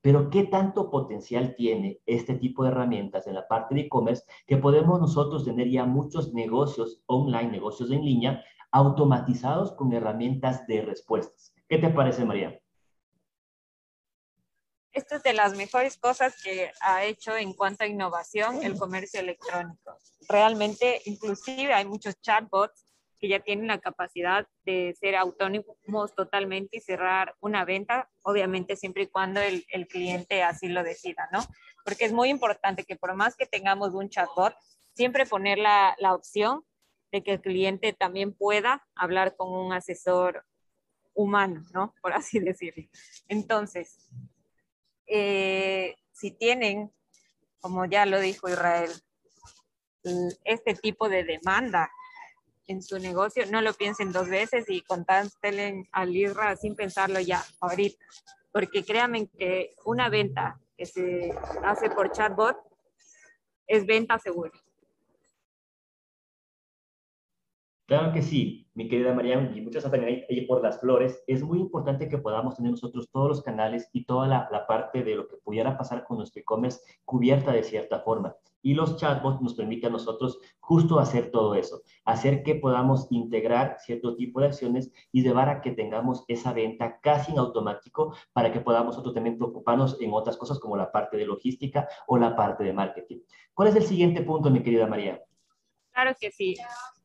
Pero 0.00 0.28
¿qué 0.28 0.44
tanto 0.44 0.90
potencial 0.90 1.54
tiene 1.56 2.00
este 2.04 2.34
tipo 2.34 2.62
de 2.62 2.70
herramientas 2.70 3.26
en 3.26 3.34
la 3.34 3.48
parte 3.48 3.74
de 3.74 3.82
e-commerce 3.82 4.24
que 4.46 4.58
podemos 4.58 5.00
nosotros 5.00 5.44
tener 5.44 5.70
ya 5.70 5.86
muchos 5.86 6.34
negocios 6.34 7.02
online, 7.06 7.50
negocios 7.50 7.90
en 7.90 8.04
línea, 8.04 8.44
automatizados 8.70 9.72
con 9.72 9.92
herramientas 9.94 10.66
de 10.66 10.82
respuestas? 10.82 11.54
¿Qué 11.68 11.78
te 11.78 11.88
parece, 11.88 12.24
María? 12.24 12.60
Esto 14.92 15.16
es 15.16 15.22
de 15.22 15.32
las 15.32 15.56
mejores 15.56 15.96
cosas 15.96 16.40
que 16.42 16.70
ha 16.80 17.04
hecho 17.04 17.34
en 17.36 17.52
cuanto 17.54 17.84
a 17.84 17.88
innovación 17.88 18.62
el 18.62 18.78
comercio 18.78 19.20
electrónico. 19.20 19.96
Realmente, 20.28 21.00
inclusive 21.06 21.72
hay 21.72 21.84
muchos 21.84 22.20
chatbots 22.20 22.83
que 23.24 23.30
ya 23.30 23.40
tienen 23.40 23.68
la 23.68 23.78
capacidad 23.78 24.46
de 24.66 24.94
ser 25.00 25.16
autónomos 25.16 26.14
totalmente 26.14 26.76
y 26.76 26.80
cerrar 26.80 27.34
una 27.40 27.64
venta, 27.64 28.10
obviamente 28.20 28.76
siempre 28.76 29.04
y 29.04 29.06
cuando 29.06 29.40
el, 29.40 29.64
el 29.70 29.88
cliente 29.88 30.42
así 30.42 30.68
lo 30.68 30.82
decida, 30.82 31.26
¿no? 31.32 31.40
Porque 31.86 32.04
es 32.04 32.12
muy 32.12 32.28
importante 32.28 32.84
que 32.84 32.96
por 32.96 33.14
más 33.14 33.34
que 33.34 33.46
tengamos 33.46 33.94
un 33.94 34.10
chatbot, 34.10 34.54
siempre 34.92 35.24
poner 35.24 35.56
la, 35.56 35.96
la 35.98 36.12
opción 36.12 36.66
de 37.12 37.22
que 37.22 37.32
el 37.32 37.40
cliente 37.40 37.94
también 37.94 38.34
pueda 38.34 38.86
hablar 38.94 39.36
con 39.36 39.50
un 39.50 39.72
asesor 39.72 40.44
humano, 41.14 41.62
¿no? 41.72 41.94
Por 42.02 42.12
así 42.12 42.40
decirlo. 42.40 42.84
Entonces, 43.28 44.06
eh, 45.06 45.96
si 46.12 46.30
tienen, 46.30 46.92
como 47.58 47.86
ya 47.86 48.04
lo 48.04 48.20
dijo 48.20 48.50
Israel, 48.50 48.90
este 50.44 50.74
tipo 50.74 51.08
de 51.08 51.24
demanda 51.24 51.90
en 52.66 52.82
su 52.82 52.98
negocio, 52.98 53.44
no 53.50 53.60
lo 53.60 53.74
piensen 53.74 54.12
dos 54.12 54.28
veces 54.28 54.64
y 54.68 54.82
contástelen 54.82 55.88
al 55.92 56.14
IRRA 56.14 56.56
sin 56.56 56.74
pensarlo 56.74 57.20
ya, 57.20 57.42
ahorita. 57.60 58.04
Porque 58.52 58.84
créanme 58.84 59.28
que 59.28 59.74
una 59.84 60.08
venta 60.08 60.60
que 60.76 60.86
se 60.86 61.34
hace 61.62 61.90
por 61.90 62.12
chatbot 62.12 62.56
es 63.66 63.86
venta 63.86 64.18
segura. 64.18 64.52
Claro 67.86 68.14
que 68.14 68.22
sí, 68.22 68.66
mi 68.72 68.88
querida 68.88 69.12
María, 69.12 69.52
y 69.54 69.60
muchas 69.60 69.90
gracias 69.90 70.24
ahí, 70.30 70.46
por 70.46 70.62
las 70.62 70.80
flores. 70.80 71.22
Es 71.26 71.42
muy 71.42 71.58
importante 71.58 72.08
que 72.08 72.16
podamos 72.16 72.56
tener 72.56 72.70
nosotros 72.70 73.10
todos 73.10 73.28
los 73.28 73.42
canales 73.42 73.90
y 73.92 74.06
toda 74.06 74.26
la, 74.26 74.48
la 74.50 74.66
parte 74.66 75.02
de 75.02 75.14
lo 75.14 75.28
que 75.28 75.36
pudiera 75.36 75.76
pasar 75.76 76.04
con 76.04 76.16
nuestro 76.16 76.40
e-commerce 76.40 76.80
cubierta 77.04 77.52
de 77.52 77.62
cierta 77.62 78.00
forma. 78.00 78.34
Y 78.62 78.72
los 78.72 78.96
chatbots 78.96 79.42
nos 79.42 79.52
permiten 79.52 79.90
a 79.90 79.92
nosotros 79.92 80.38
justo 80.60 80.98
hacer 80.98 81.30
todo 81.30 81.54
eso, 81.54 81.82
hacer 82.06 82.42
que 82.42 82.54
podamos 82.54 83.06
integrar 83.10 83.76
cierto 83.80 84.16
tipo 84.16 84.40
de 84.40 84.46
acciones 84.46 84.90
y 85.12 85.22
llevar 85.22 85.50
a 85.50 85.60
que 85.60 85.72
tengamos 85.72 86.24
esa 86.26 86.54
venta 86.54 87.00
casi 87.02 87.32
en 87.32 87.38
automático 87.38 88.16
para 88.32 88.50
que 88.50 88.60
podamos 88.60 88.94
nosotros 88.94 89.12
también 89.12 89.36
preocuparnos 89.36 90.00
en 90.00 90.14
otras 90.14 90.38
cosas 90.38 90.58
como 90.58 90.78
la 90.78 90.90
parte 90.90 91.18
de 91.18 91.26
logística 91.26 91.86
o 92.06 92.16
la 92.16 92.34
parte 92.34 92.64
de 92.64 92.72
marketing. 92.72 93.18
¿Cuál 93.52 93.68
es 93.68 93.76
el 93.76 93.82
siguiente 93.82 94.22
punto, 94.22 94.48
mi 94.48 94.62
querida 94.62 94.86
María? 94.86 95.22
Claro 95.92 96.16
que 96.18 96.30
sí. 96.30 96.56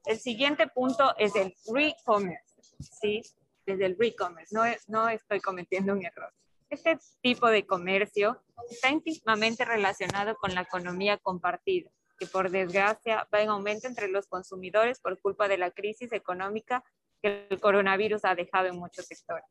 El 0.06 0.20
siguiente 0.20 0.68
punto 0.68 1.14
es 1.18 1.36
el 1.36 1.54
re-commerce, 1.74 2.62
¿sí? 2.80 3.22
Desde 3.66 3.86
el 3.86 3.98
re-commerce, 4.00 4.56
no, 4.56 4.64
no 4.88 5.10
estoy 5.10 5.40
cometiendo 5.40 5.94
un 5.94 6.06
error. 6.06 6.34
Este 6.70 6.98
tipo 7.22 7.48
de 7.48 7.66
comercio 7.66 8.42
está 8.70 8.90
íntimamente 8.90 9.66
relacionado 9.66 10.36
con 10.38 10.54
la 10.54 10.62
economía 10.62 11.18
compartida, 11.18 11.90
que 12.18 12.28
por 12.28 12.52
desgracia 12.52 13.28
va 13.34 13.42
en 13.42 13.50
aumento 13.50 13.88
entre 13.88 14.08
los 14.08 14.28
consumidores 14.28 15.00
por 15.00 15.20
culpa 15.20 15.48
de 15.48 15.58
la 15.58 15.72
crisis 15.72 16.12
económica 16.12 16.84
que 17.22 17.48
el 17.50 17.60
coronavirus 17.60 18.26
ha 18.26 18.36
dejado 18.36 18.68
en 18.68 18.78
muchos 18.78 19.06
sectores. 19.06 19.46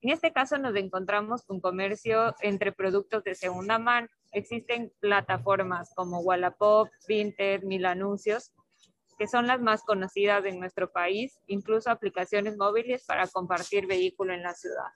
En 0.00 0.10
este 0.10 0.32
caso 0.32 0.58
nos 0.58 0.76
encontramos 0.76 1.44
con 1.44 1.60
comercio 1.60 2.34
entre 2.40 2.72
productos 2.72 3.24
de 3.24 3.34
segunda 3.34 3.78
mano. 3.78 4.08
Existen 4.32 4.92
plataformas 5.00 5.92
como 5.94 6.20
Wallapop, 6.20 6.88
Vinted, 7.08 7.62
Mil 7.62 7.86
Anuncios, 7.86 8.52
que 9.16 9.28
son 9.28 9.46
las 9.46 9.60
más 9.60 9.82
conocidas 9.82 10.44
en 10.44 10.60
nuestro 10.60 10.90
país, 10.90 11.40
incluso 11.46 11.90
aplicaciones 11.90 12.56
móviles 12.56 13.04
para 13.04 13.26
compartir 13.26 13.86
vehículo 13.86 14.34
en 14.34 14.42
la 14.42 14.54
ciudad. 14.54 14.88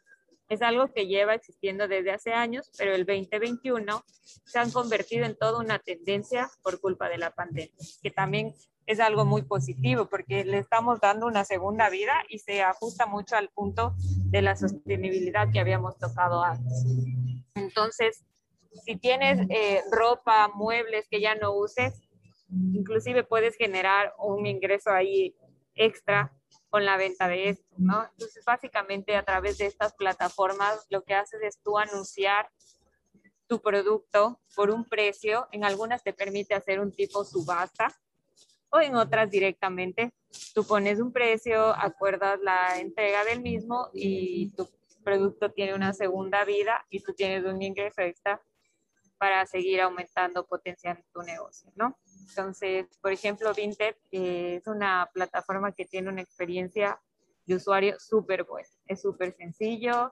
Es 0.48 0.62
algo 0.62 0.92
que 0.92 1.06
lleva 1.06 1.34
existiendo 1.34 1.88
desde 1.88 2.12
hace 2.12 2.32
años, 2.32 2.70
pero 2.78 2.94
el 2.94 3.04
2021 3.04 4.02
se 4.44 4.58
han 4.58 4.70
convertido 4.70 5.26
en 5.26 5.36
toda 5.36 5.60
una 5.60 5.78
tendencia 5.78 6.48
por 6.62 6.80
culpa 6.80 7.08
de 7.08 7.18
la 7.18 7.30
pandemia, 7.30 7.74
que 8.02 8.10
también 8.10 8.54
es 8.86 9.00
algo 9.00 9.26
muy 9.26 9.42
positivo 9.42 10.06
porque 10.06 10.44
le 10.44 10.58
estamos 10.58 10.98
dando 11.00 11.26
una 11.26 11.44
segunda 11.44 11.90
vida 11.90 12.14
y 12.30 12.38
se 12.38 12.62
ajusta 12.62 13.04
mucho 13.04 13.36
al 13.36 13.50
punto 13.50 13.94
de 14.30 14.40
la 14.40 14.56
sostenibilidad 14.56 15.52
que 15.52 15.60
habíamos 15.60 15.98
tocado 15.98 16.42
antes. 16.42 16.86
Entonces, 17.54 18.24
si 18.84 18.96
tienes 18.96 19.46
eh, 19.50 19.82
ropa, 19.90 20.48
muebles 20.54 21.06
que 21.10 21.20
ya 21.20 21.34
no 21.34 21.52
uses, 21.52 22.00
inclusive 22.50 23.24
puedes 23.24 23.56
generar 23.56 24.14
un 24.18 24.46
ingreso 24.46 24.90
ahí 24.90 25.34
extra 25.74 26.32
con 26.70 26.84
la 26.84 26.96
venta 26.96 27.28
de 27.28 27.50
esto, 27.50 27.74
¿no? 27.78 28.04
Entonces, 28.12 28.44
básicamente 28.44 29.16
a 29.16 29.24
través 29.24 29.58
de 29.58 29.66
estas 29.66 29.94
plataformas 29.94 30.86
lo 30.90 31.02
que 31.02 31.14
haces 31.14 31.40
es 31.42 31.60
tú 31.62 31.78
anunciar 31.78 32.50
tu 33.46 33.60
producto 33.60 34.40
por 34.54 34.70
un 34.70 34.84
precio, 34.84 35.48
en 35.52 35.64
algunas 35.64 36.02
te 36.02 36.12
permite 36.12 36.54
hacer 36.54 36.80
un 36.80 36.92
tipo 36.92 37.24
subasta 37.24 37.88
o 38.70 38.80
en 38.80 38.94
otras 38.96 39.30
directamente 39.30 40.12
tú 40.54 40.64
pones 40.64 41.00
un 41.00 41.12
precio, 41.12 41.74
acuerdas 41.74 42.38
la 42.42 42.78
entrega 42.78 43.24
del 43.24 43.40
mismo 43.40 43.88
y 43.94 44.50
tu 44.50 44.68
producto 45.02 45.50
tiene 45.50 45.74
una 45.74 45.94
segunda 45.94 46.44
vida 46.44 46.84
y 46.90 47.00
tú 47.00 47.14
tienes 47.14 47.44
un 47.44 47.62
ingreso 47.62 48.02
extra 48.02 48.42
para 49.16 49.46
seguir 49.46 49.80
aumentando 49.80 50.46
potencial 50.46 51.02
tu 51.12 51.22
negocio, 51.22 51.72
¿no? 51.74 51.98
Entonces, 52.28 52.86
por 53.00 53.12
ejemplo, 53.12 53.52
Vinted 53.54 53.96
es 54.10 54.66
una 54.66 55.08
plataforma 55.12 55.72
que 55.72 55.86
tiene 55.86 56.08
una 56.08 56.20
experiencia 56.20 57.00
de 57.46 57.54
usuario 57.54 57.96
súper 57.98 58.44
buena. 58.44 58.68
Es 58.86 59.02
súper 59.02 59.34
sencillo 59.34 60.10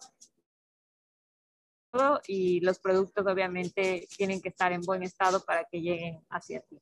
y 2.27 2.61
los 2.61 2.79
productos 2.79 3.27
obviamente 3.27 4.07
tienen 4.17 4.41
que 4.41 4.51
estar 4.51 4.73
en 4.73 4.83
buen 4.83 5.03
estado 5.03 5.43
para 5.45 5.65
que 5.65 5.81
lleguen 5.81 6.21
hacia 6.29 6.61
ti. 6.61 6.79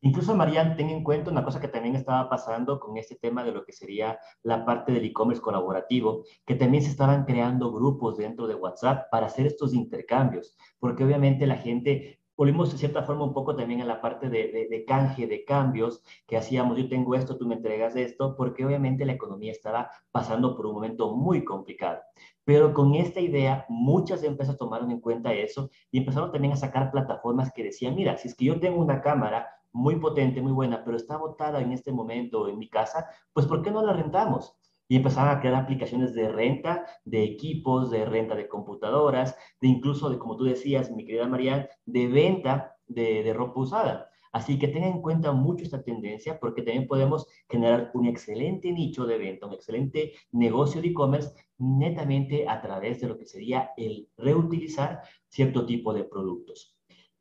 Incluso, 0.00 0.34
Marian, 0.36 0.76
ten 0.76 0.90
en 0.90 1.02
cuenta 1.02 1.30
una 1.30 1.44
cosa 1.44 1.60
que 1.60 1.66
también 1.66 1.96
estaba 1.96 2.28
pasando 2.28 2.78
con 2.78 2.96
este 2.96 3.16
tema 3.16 3.42
de 3.42 3.50
lo 3.50 3.64
que 3.64 3.72
sería 3.72 4.18
la 4.44 4.64
parte 4.64 4.92
del 4.92 5.04
e-commerce 5.04 5.42
colaborativo, 5.42 6.24
que 6.46 6.54
también 6.54 6.84
se 6.84 6.90
estaban 6.90 7.24
creando 7.24 7.72
grupos 7.72 8.16
dentro 8.16 8.46
de 8.46 8.54
WhatsApp 8.54 9.10
para 9.10 9.26
hacer 9.26 9.46
estos 9.46 9.74
intercambios, 9.74 10.56
porque 10.78 11.02
obviamente 11.02 11.48
la 11.48 11.56
gente 11.56 12.17
volvimos 12.38 12.70
de 12.70 12.78
cierta 12.78 13.02
forma 13.02 13.24
un 13.24 13.34
poco 13.34 13.56
también 13.56 13.80
a 13.82 13.84
la 13.84 14.00
parte 14.00 14.30
de, 14.30 14.68
de, 14.70 14.84
canje, 14.84 15.26
de 15.26 15.44
cambios, 15.44 16.04
que 16.24 16.36
hacíamos, 16.36 16.78
yo 16.78 16.88
tengo 16.88 17.16
esto, 17.16 17.36
tú 17.36 17.46
me 17.48 17.56
entregas 17.56 17.96
esto, 17.96 18.36
porque 18.36 18.64
obviamente 18.64 19.04
la 19.04 19.14
economía 19.14 19.50
estaba 19.50 19.90
pasando 20.12 20.56
por 20.56 20.66
un 20.66 20.74
momento 20.74 21.16
muy 21.16 21.44
complicado. 21.44 22.00
Pero 22.44 22.72
con 22.72 22.94
esta 22.94 23.20
idea, 23.20 23.66
muchas 23.68 24.22
empresas 24.22 24.56
tomaron 24.56 24.92
en 24.92 25.00
cuenta 25.00 25.32
eso 25.32 25.68
y 25.90 25.98
empezaron 25.98 26.30
también 26.30 26.52
a 26.52 26.56
sacar 26.56 26.92
plataformas 26.92 27.52
que 27.52 27.64
decían, 27.64 27.96
mira, 27.96 28.16
si 28.16 28.28
es 28.28 28.36
que 28.36 28.44
yo 28.44 28.60
tengo 28.60 28.80
una 28.80 29.02
cámara 29.02 29.48
muy 29.72 29.96
potente, 29.96 30.40
muy 30.40 30.52
buena, 30.52 30.84
pero 30.84 30.96
está 30.96 31.16
botada 31.16 31.60
en 31.60 31.72
este 31.72 31.90
momento 31.92 32.48
en 32.48 32.58
mi 32.58 32.68
casa, 32.68 33.08
pues 33.32 33.46
¿por 33.46 33.62
qué 33.62 33.72
no 33.72 33.82
la 33.82 33.92
rentamos? 33.92 34.56
Y 34.88 34.96
empezaron 34.96 35.36
a 35.36 35.40
crear 35.40 35.54
aplicaciones 35.54 36.14
de 36.14 36.28
renta 36.28 36.86
de 37.04 37.22
equipos, 37.22 37.90
de 37.90 38.04
renta 38.04 38.34
de 38.34 38.48
computadoras, 38.48 39.36
de 39.60 39.68
incluso, 39.68 40.08
de 40.10 40.18
como 40.18 40.36
tú 40.36 40.44
decías, 40.44 40.90
mi 40.90 41.04
querida 41.04 41.28
Marianne, 41.28 41.68
de 41.84 42.08
venta 42.08 42.76
de, 42.86 43.22
de 43.22 43.32
ropa 43.34 43.60
usada. 43.60 44.10
Así 44.32 44.58
que 44.58 44.68
tengan 44.68 44.92
en 44.92 45.02
cuenta 45.02 45.32
mucho 45.32 45.64
esta 45.64 45.82
tendencia 45.82 46.38
porque 46.38 46.62
también 46.62 46.86
podemos 46.86 47.26
generar 47.48 47.90
un 47.94 48.06
excelente 48.06 48.72
nicho 48.72 49.06
de 49.06 49.18
venta, 49.18 49.46
un 49.46 49.54
excelente 49.54 50.12
negocio 50.32 50.82
de 50.82 50.88
e-commerce 50.88 51.34
netamente 51.58 52.46
a 52.48 52.60
través 52.60 53.00
de 53.00 53.08
lo 53.08 53.18
que 53.18 53.26
sería 53.26 53.70
el 53.76 54.08
reutilizar 54.16 55.02
cierto 55.28 55.66
tipo 55.66 55.92
de 55.92 56.04
productos. 56.04 56.77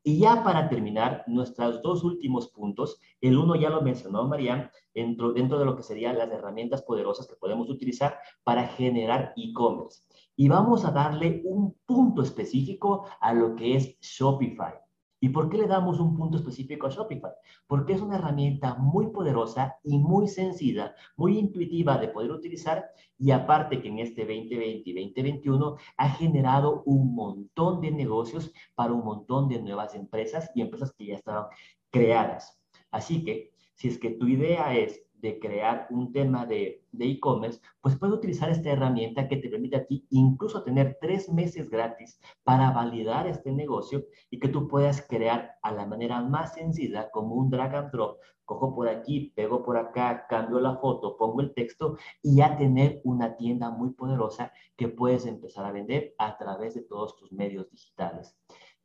Y 0.08 0.20
ya 0.20 0.42
para 0.42 0.70
terminar, 0.70 1.26
nuestros 1.28 1.82
dos 1.82 2.06
últimos 2.06 2.48
puntos, 2.48 2.98
el 3.20 3.38
uno 3.38 3.58
ya 3.58 3.70
lo 3.70 3.82
mencionó 3.82 4.26
Mariam, 4.26 4.70
dentro, 4.94 5.34
dentro 5.34 5.60
de 5.60 5.66
lo 5.66 5.76
que 5.76 5.84
serían 5.84 6.18
las 6.18 6.32
herramientas 6.32 6.82
poderosas 6.82 7.28
que 7.28 7.36
podemos 7.36 7.70
utilizar 7.70 8.18
para 8.46 8.70
generar 8.70 9.34
e-commerce. 9.36 10.04
Y 10.38 10.48
vamos 10.48 10.86
a 10.86 10.92
darle 10.92 11.42
un 11.44 11.76
punto 11.86 12.22
específico 12.22 13.04
a 13.20 13.34
lo 13.34 13.58
que 13.58 13.76
es 13.76 14.00
Shopify. 14.00 14.76
¿Y 15.20 15.30
por 15.30 15.50
qué 15.50 15.58
le 15.58 15.68
damos 15.68 16.00
un 16.00 16.16
punto 16.16 16.38
específico 16.38 16.86
a 16.88 16.90
Shopify? 16.90 17.32
Porque 17.66 17.94
es 17.94 18.02
una 18.02 18.18
herramienta 18.18 18.76
muy 18.76 19.08
poderosa 19.08 19.78
y 19.84 19.98
muy 19.98 20.28
sencilla, 20.28 20.94
muy 21.16 21.38
intuitiva 21.40 21.98
de 21.98 22.10
poder 22.10 22.32
utilizar 22.32 22.86
y 23.18 23.32
aparte 23.32 23.82
que 23.82 23.88
en 23.88 24.00
este 24.00 24.22
2020 24.22 24.90
y 24.90 24.94
2021 24.94 25.78
ha 25.98 26.10
generado 26.10 26.84
un 26.86 27.16
montón 27.16 27.82
de 27.82 27.92
negocios 27.92 28.52
para 28.76 28.94
un 28.94 29.04
montón 29.04 29.48
de 29.50 29.62
nuevas 29.62 29.96
empresas 29.96 30.52
y 30.54 30.62
empresas 30.62 30.94
que 30.94 31.08
ya 31.08 31.16
estaban 31.16 31.46
creadas. 31.90 32.62
Así 32.92 33.24
que 33.24 33.57
si 33.78 33.88
es 33.88 34.00
que 34.00 34.10
tu 34.10 34.28
idea 34.28 34.76
es 34.76 35.04
de 35.14 35.40
crear 35.40 35.88
un 35.92 36.12
tema 36.12 36.46
de 36.46 36.84
e-commerce, 37.00 37.62
pues 37.82 37.96
puedes 37.96 38.16
utilizar 38.16 38.50
esta 38.50 38.72
herramienta 38.72 39.28
que 39.28 39.38
te 39.38 39.50
permite 39.50 39.78
a 39.78 39.86
ti 39.86 40.06
incluso 40.10 40.64
tener 40.64 40.98
tres 41.00 41.30
meses 41.30 41.70
gratis 41.70 42.20
para 42.44 42.72
validar 42.72 43.28
este 43.28 43.52
negocio 43.52 44.06
y 44.32 44.40
que 44.40 44.48
tú 44.48 44.68
puedas 44.68 45.06
crear 45.08 45.58
a 45.62 45.72
la 45.72 45.86
manera 45.86 46.22
más 46.22 46.56
sencilla 46.56 47.12
como 47.12 47.36
un 47.36 47.50
drag 47.50 47.76
and 47.76 47.92
drop. 47.92 48.20
Cojo 48.46 48.74
por 48.74 48.88
aquí, 48.88 49.34
pego 49.36 49.64
por 49.64 49.78
acá, 49.78 50.26
cambio 50.28 50.60
la 50.60 50.78
foto, 50.78 51.18
pongo 51.18 51.42
el 51.42 51.54
texto 51.54 51.98
y 52.24 52.38
ya 52.38 52.58
tener 52.58 53.02
una 53.04 53.36
tienda 53.36 53.70
muy 53.70 53.92
poderosa 53.92 54.54
que 54.76 54.88
puedes 54.88 55.26
empezar 55.26 55.66
a 55.66 55.72
vender 55.72 56.16
a 56.18 56.38
través 56.38 56.74
de 56.74 56.82
todos 56.82 57.16
tus 57.18 57.32
medios 57.32 57.70
digitales 57.70 58.38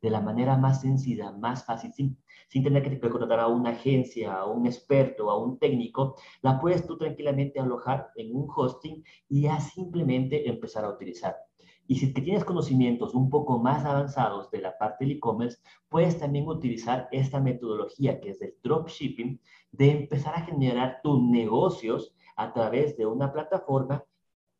de 0.03 0.09
la 0.09 0.19
manera 0.19 0.57
más 0.57 0.81
sencilla, 0.81 1.31
más 1.31 1.63
fácil, 1.63 1.93
sin, 1.93 2.17
tener 2.61 2.83
que 2.83 2.99
contratar 2.99 3.39
a 3.39 3.47
una 3.47 3.69
agencia, 3.69 4.33
a 4.33 4.45
un 4.45 4.65
experto, 4.65 5.31
a 5.31 5.41
un 5.41 5.57
técnico, 5.57 6.17
la 6.41 6.59
puedes 6.59 6.85
tú 6.85 6.97
tranquilamente 6.97 7.61
alojar 7.61 8.11
en 8.17 8.35
un 8.35 8.45
hosting 8.53 9.01
y 9.29 9.43
ya 9.43 9.61
simplemente 9.61 10.49
empezar 10.49 10.83
a 10.83 10.89
utilizar. 10.89 11.37
Y 11.87 11.95
si 11.95 12.13
tienes 12.13 12.43
conocimientos 12.43 13.15
un 13.15 13.29
poco 13.29 13.59
más 13.59 13.85
avanzados 13.85 14.51
de 14.51 14.59
la 14.59 14.77
parte 14.77 15.05
del 15.05 15.15
e-commerce, 15.15 15.59
puedes 15.87 16.19
también 16.19 16.49
utilizar 16.49 17.07
esta 17.13 17.39
metodología 17.39 18.19
que 18.19 18.31
es 18.31 18.41
el 18.41 18.55
dropshipping, 18.61 19.39
de 19.71 19.91
empezar 19.91 20.35
a 20.35 20.41
generar 20.41 20.99
tus 21.01 21.21
negocios 21.21 22.13
a 22.35 22.51
través 22.51 22.97
de 22.97 23.05
una 23.05 23.31
plataforma, 23.31 24.03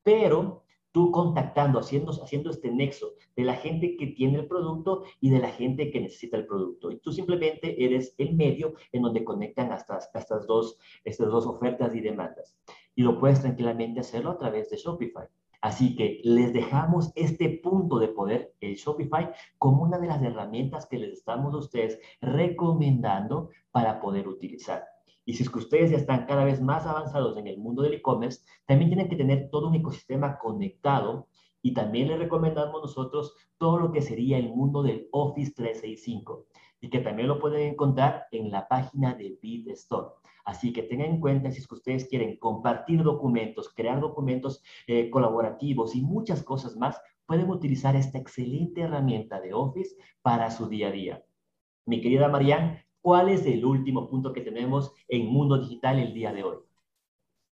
pero 0.04 0.63
tú 0.94 1.12
contactando, 1.12 1.80
haciendo, 1.80 2.12
haciendo 2.12 2.52
este 2.52 2.72
nexo 2.72 3.16
de 3.36 3.44
la 3.44 3.56
gente 3.56 3.98
que 3.98 4.08
tiene 4.08 4.40
el 4.40 4.48
producto 4.48 5.04
y 5.20 5.32
de 5.32 5.40
la 5.40 5.50
gente 5.50 5.92
que 5.92 6.00
necesita 6.00 6.38
el 6.38 6.46
producto. 6.46 6.92
Y 6.92 7.00
tú 7.00 7.12
simplemente 7.12 7.84
eres 7.84 8.16
el 8.20 8.36
medio 8.36 8.76
en 8.92 9.02
donde 9.02 9.24
conectan 9.26 9.74
estas, 9.74 10.10
estas, 10.14 10.48
dos, 10.48 10.78
estas 11.04 11.28
dos 11.28 11.48
ofertas 11.48 11.96
y 11.96 12.00
demandas. 12.00 12.56
Y 12.96 13.02
lo 13.02 13.20
puedes 13.20 13.42
tranquilamente 13.42 14.02
hacerlo 14.02 14.32
a 14.32 14.38
través 14.38 14.70
de 14.70 14.78
Shopify. 14.78 15.28
Así 15.62 15.96
que 15.96 16.22
les 16.24 16.54
dejamos 16.54 17.12
este 17.16 17.50
punto 17.64 17.98
de 17.98 18.10
poder, 18.10 18.54
el 18.62 18.76
Shopify, 18.76 19.32
como 19.58 19.84
una 19.84 19.98
de 19.98 20.08
las 20.08 20.22
herramientas 20.22 20.86
que 20.86 21.00
les 21.00 21.14
estamos 21.14 21.54
a 21.54 21.58
ustedes 21.58 22.00
recomendando 22.22 23.50
para 23.72 24.00
poder 24.00 24.28
utilizar. 24.28 24.93
Y 25.26 25.34
si 25.34 25.44
es 25.44 25.50
que 25.50 25.60
ustedes 25.60 25.92
ya 25.92 25.98
están 25.98 26.26
cada 26.26 26.44
vez 26.44 26.62
más 26.62 26.86
avanzados 26.86 27.38
en 27.38 27.48
el 27.48 27.58
mundo 27.58 27.82
del 27.82 27.94
e-commerce, 27.94 28.42
también 28.66 28.90
tienen 28.90 29.10
que 29.10 29.16
tener 29.16 29.50
todo 29.50 29.70
un 29.70 29.76
ecosistema 29.76 30.38
conectado 30.38 31.28
y 31.62 31.74
también 31.74 32.10
les 32.10 32.20
recomendamos 32.20 32.82
nosotros 32.82 33.34
todo 33.58 33.78
lo 33.78 33.92
que 33.92 34.02
sería 34.02 34.38
el 34.38 34.50
mundo 34.50 34.84
del 34.84 35.08
Office 35.12 35.54
365 35.56 36.48
y 36.82 36.90
que 36.90 37.00
también 37.00 37.30
lo 37.30 37.40
pueden 37.40 37.72
encontrar 37.72 38.26
en 38.32 38.52
la 38.52 38.68
página 38.68 39.14
de 39.14 39.40
BitStore. 39.42 40.10
Así 40.44 40.74
que 40.74 40.84
tengan 40.84 41.12
en 41.12 41.20
cuenta 41.22 41.50
si 41.50 41.60
es 41.60 41.68
que 41.68 41.76
ustedes 41.76 42.10
quieren 42.10 42.38
compartir 42.38 43.02
documentos, 43.02 43.74
crear 43.74 44.02
documentos 44.02 44.62
eh, 44.88 45.10
colaborativos 45.10 45.96
y 45.96 46.02
muchas 46.02 46.44
cosas 46.44 46.76
más, 46.76 47.02
pueden 47.26 47.50
utilizar 47.50 47.96
esta 47.96 48.18
excelente 48.18 48.82
herramienta 48.82 49.40
de 49.40 49.54
Office 49.54 49.96
para 50.22 50.52
su 50.52 50.68
día 50.68 50.90
a 50.90 50.92
día. 50.92 51.24
Mi 51.86 52.02
querida 52.02 52.28
Marianne, 52.28 52.86
¿Cuál 53.04 53.28
es 53.28 53.46
el 53.46 53.66
último 53.66 54.10
punto 54.10 54.32
que 54.32 54.40
tenemos 54.40 54.94
en 55.10 55.28
Mundo 55.28 55.60
Digital 55.60 56.00
el 56.00 56.14
día 56.14 56.32
de 56.32 56.46
hoy? 56.46 56.60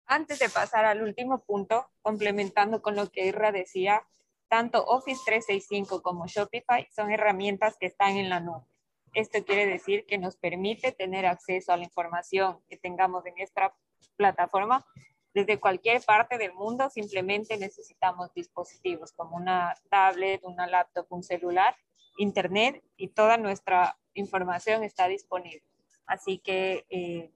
Antes 0.05 0.41
de 0.41 0.49
pasar 0.49 0.85
al 0.85 1.05
último 1.05 1.45
punto, 1.45 1.87
complementando 2.03 2.83
con 2.83 2.97
lo 2.97 3.13
que 3.13 3.27
Irra 3.27 3.53
decía, 3.53 4.03
tanto 4.49 4.85
Office 4.85 5.21
365 5.25 6.03
como 6.03 6.27
Shopify 6.27 6.89
son 6.91 7.13
herramientas 7.13 7.77
que 7.79 7.87
están 7.87 8.17
en 8.17 8.29
la 8.29 8.41
nube. 8.41 8.67
Esto 9.15 9.45
quiere 9.45 9.67
decir 9.67 10.05
que 10.05 10.19
nos 10.19 10.37
permite 10.37 10.91
tener 10.91 11.27
acceso 11.27 11.73
a 11.73 11.77
la 11.77 11.85
información 11.85 12.59
que 12.69 12.77
tengamos 12.77 13.25
en 13.27 13.39
esta 13.39 13.73
plataforma 14.17 14.85
desde 15.33 15.61
cualquier 15.61 16.03
parte 16.03 16.39
del 16.39 16.55
mundo. 16.55 16.91
Simplemente 16.91 17.57
necesitamos 17.57 18.35
dispositivos 18.35 19.13
como 19.13 19.37
una 19.37 19.77
tablet, 19.91 20.43
una 20.43 20.67
laptop, 20.67 21.07
un 21.11 21.23
celular, 21.23 21.77
internet 22.17 22.83
y 22.97 23.09
toda 23.09 23.37
nuestra 23.37 23.97
información 24.15 24.83
está 24.83 25.09
disponible. 25.09 25.63
Así 26.07 26.39
que 26.39 26.87
eh, 26.89 27.31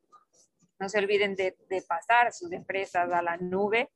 no 0.78 0.88
se 0.88 0.98
olviden 0.98 1.36
de, 1.36 1.54
pasar 1.86 2.32
sus 2.32 2.52
empresas 2.52 3.10
a 3.12 3.22
la 3.22 3.36
nube 3.36 3.90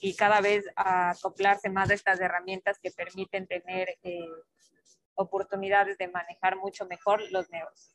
y 0.00 0.14
cada 0.14 0.40
vez 0.40 0.64
acoplarse 0.76 1.68
más 1.68 1.90
a 1.90 1.94
estas 1.94 2.20
herramientas 2.20 2.78
que 2.78 2.90
permiten 2.90 3.46
tener 3.46 3.98
eh, 4.02 4.28
oportunidades 5.14 5.98
de 5.98 6.08
manejar 6.08 6.56
mucho 6.56 6.86
mejor 6.86 7.20
los 7.30 7.50
negocios. 7.50 7.94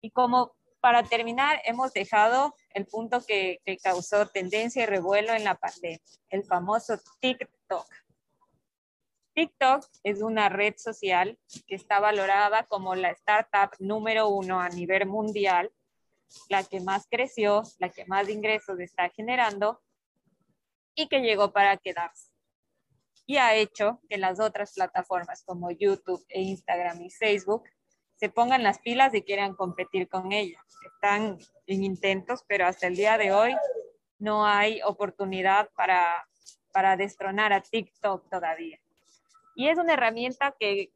Y 0.00 0.10
como 0.10 0.54
para 0.80 1.02
terminar, 1.02 1.60
hemos 1.64 1.92
dejado 1.92 2.54
el 2.70 2.86
punto 2.86 3.24
que, 3.26 3.60
que 3.64 3.78
causó 3.78 4.26
tendencia 4.26 4.82
y 4.82 4.86
revuelo 4.86 5.32
en 5.32 5.44
la 5.44 5.54
pandemia, 5.54 5.98
el 6.28 6.44
famoso 6.44 6.98
TikTok. 7.20 7.86
TikTok 9.34 9.84
es 10.04 10.22
una 10.22 10.48
red 10.48 10.74
social 10.76 11.38
que 11.66 11.74
está 11.74 11.98
valorada 11.98 12.64
como 12.64 12.94
la 12.94 13.10
startup 13.10 13.70
número 13.80 14.28
uno 14.28 14.60
a 14.60 14.68
nivel 14.68 15.06
mundial, 15.06 15.72
la 16.48 16.62
que 16.62 16.80
más 16.80 17.06
creció, 17.10 17.62
la 17.78 17.88
que 17.88 18.04
más 18.06 18.28
ingresos 18.28 18.78
está 18.78 19.08
generando 19.08 19.82
y 20.94 21.08
que 21.08 21.20
llegó 21.20 21.52
para 21.52 21.76
quedarse. 21.76 22.30
Y 23.26 23.38
ha 23.38 23.54
hecho 23.54 24.00
que 24.08 24.18
las 24.18 24.38
otras 24.38 24.74
plataformas 24.74 25.42
como 25.44 25.70
YouTube 25.70 26.24
e 26.28 26.42
Instagram 26.42 27.02
y 27.02 27.10
Facebook 27.10 27.64
se 28.16 28.28
pongan 28.28 28.62
las 28.62 28.78
pilas 28.78 29.12
y 29.14 29.22
quieran 29.22 29.54
competir 29.54 30.08
con 30.08 30.30
ella. 30.30 30.62
Están 30.94 31.38
en 31.66 31.82
intentos, 31.82 32.44
pero 32.46 32.66
hasta 32.66 32.86
el 32.86 32.94
día 32.94 33.18
de 33.18 33.32
hoy 33.32 33.56
no 34.18 34.46
hay 34.46 34.80
oportunidad 34.82 35.70
para, 35.74 36.24
para 36.72 36.96
destronar 36.96 37.52
a 37.52 37.60
TikTok 37.60 38.30
todavía. 38.30 38.78
Y 39.54 39.68
es 39.68 39.78
una 39.78 39.94
herramienta 39.94 40.54
que, 40.58 40.92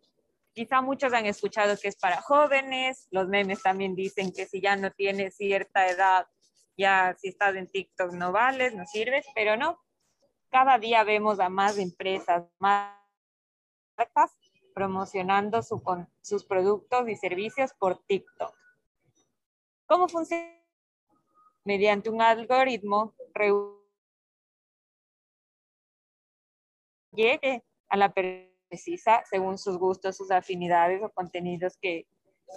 quizá 0.53 0.81
muchos 0.81 1.13
han 1.13 1.27
escuchado 1.27 1.77
que 1.81 1.89
es 1.89 1.97
para 1.97 2.21
jóvenes, 2.21 3.07
los 3.11 3.29
memes 3.29 3.63
también 3.63 3.95
dicen 3.95 4.33
que 4.33 4.47
si 4.47 4.61
ya 4.61 4.75
no 4.75 4.91
tienes 4.91 5.37
cierta 5.37 5.89
edad, 5.89 6.27
ya 6.77 7.15
si 7.17 7.29
estás 7.29 7.55
en 7.55 7.69
TikTok 7.69 8.13
no 8.13 8.33
vales, 8.33 8.75
no 8.75 8.85
sirves, 8.87 9.27
pero 9.35 9.57
no. 9.57 9.79
Cada 10.51 10.79
día 10.79 11.05
vemos 11.05 11.39
a 11.41 11.49
más 11.49 11.79
empresas, 11.79 12.45
más 12.59 12.97
marcas 13.97 14.37
promocionando 14.75 15.61
sus 15.63 16.45
productos 16.45 17.09
y 17.09 17.17
servicios 17.17 17.73
por 17.79 17.99
TikTok. 18.05 18.55
¿Cómo 19.87 20.09
funciona? 20.09 20.55
Mediante 21.65 22.09
un 22.09 22.23
algoritmo 22.23 23.15
llegue 27.13 27.65
a 27.89 27.97
la 27.97 28.13
precisa 28.13 29.23
según 29.31 29.59
sus 29.59 29.79
gustos, 29.79 30.17
sus 30.17 30.31
afinidades 30.31 31.03
o 31.03 31.11
contenidos 31.11 31.77
que, 31.81 32.07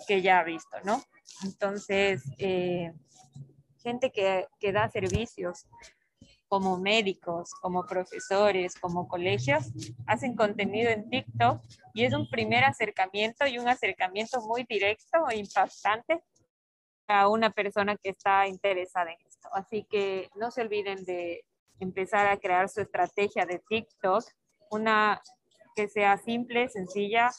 que 0.07 0.21
ya 0.21 0.39
ha 0.39 0.43
visto, 0.43 0.77
¿no? 0.84 1.01
Entonces, 1.43 2.23
eh, 2.38 2.91
gente 3.82 4.11
que, 4.11 4.47
que 4.59 4.71
da 4.71 4.89
servicios 4.89 5.67
como 6.47 6.77
médicos, 6.77 7.51
como 7.61 7.86
profesores, 7.86 8.75
como 8.75 9.07
colegios, 9.07 9.71
hacen 10.05 10.36
contenido 10.36 10.89
en 10.89 11.09
TikTok 11.09 11.61
y 11.93 12.03
es 12.03 12.13
un 12.13 12.29
primer 12.29 12.65
acercamiento 12.65 13.47
y 13.47 13.57
un 13.57 13.69
acercamiento 13.69 14.41
muy 14.41 14.65
directo 14.67 15.29
e 15.29 15.38
impactante 15.38 16.21
a 17.07 17.29
una 17.29 17.51
persona 17.51 17.95
que 17.95 18.09
está 18.09 18.47
interesada 18.47 19.11
en 19.11 19.17
esto. 19.25 19.47
Así 19.53 19.86
que 19.89 20.29
no 20.36 20.51
se 20.51 20.61
olviden 20.61 21.03
de 21.05 21.45
empezar 21.79 22.27
a 22.27 22.38
crear 22.38 22.67
su 22.67 22.82
estrategia 22.82 23.45
de 23.45 23.59
TikTok, 23.69 24.23
una 24.72 25.22
que 25.76 25.88
sea 25.88 26.17
simple, 26.17 26.69
sencilla, 26.69 27.32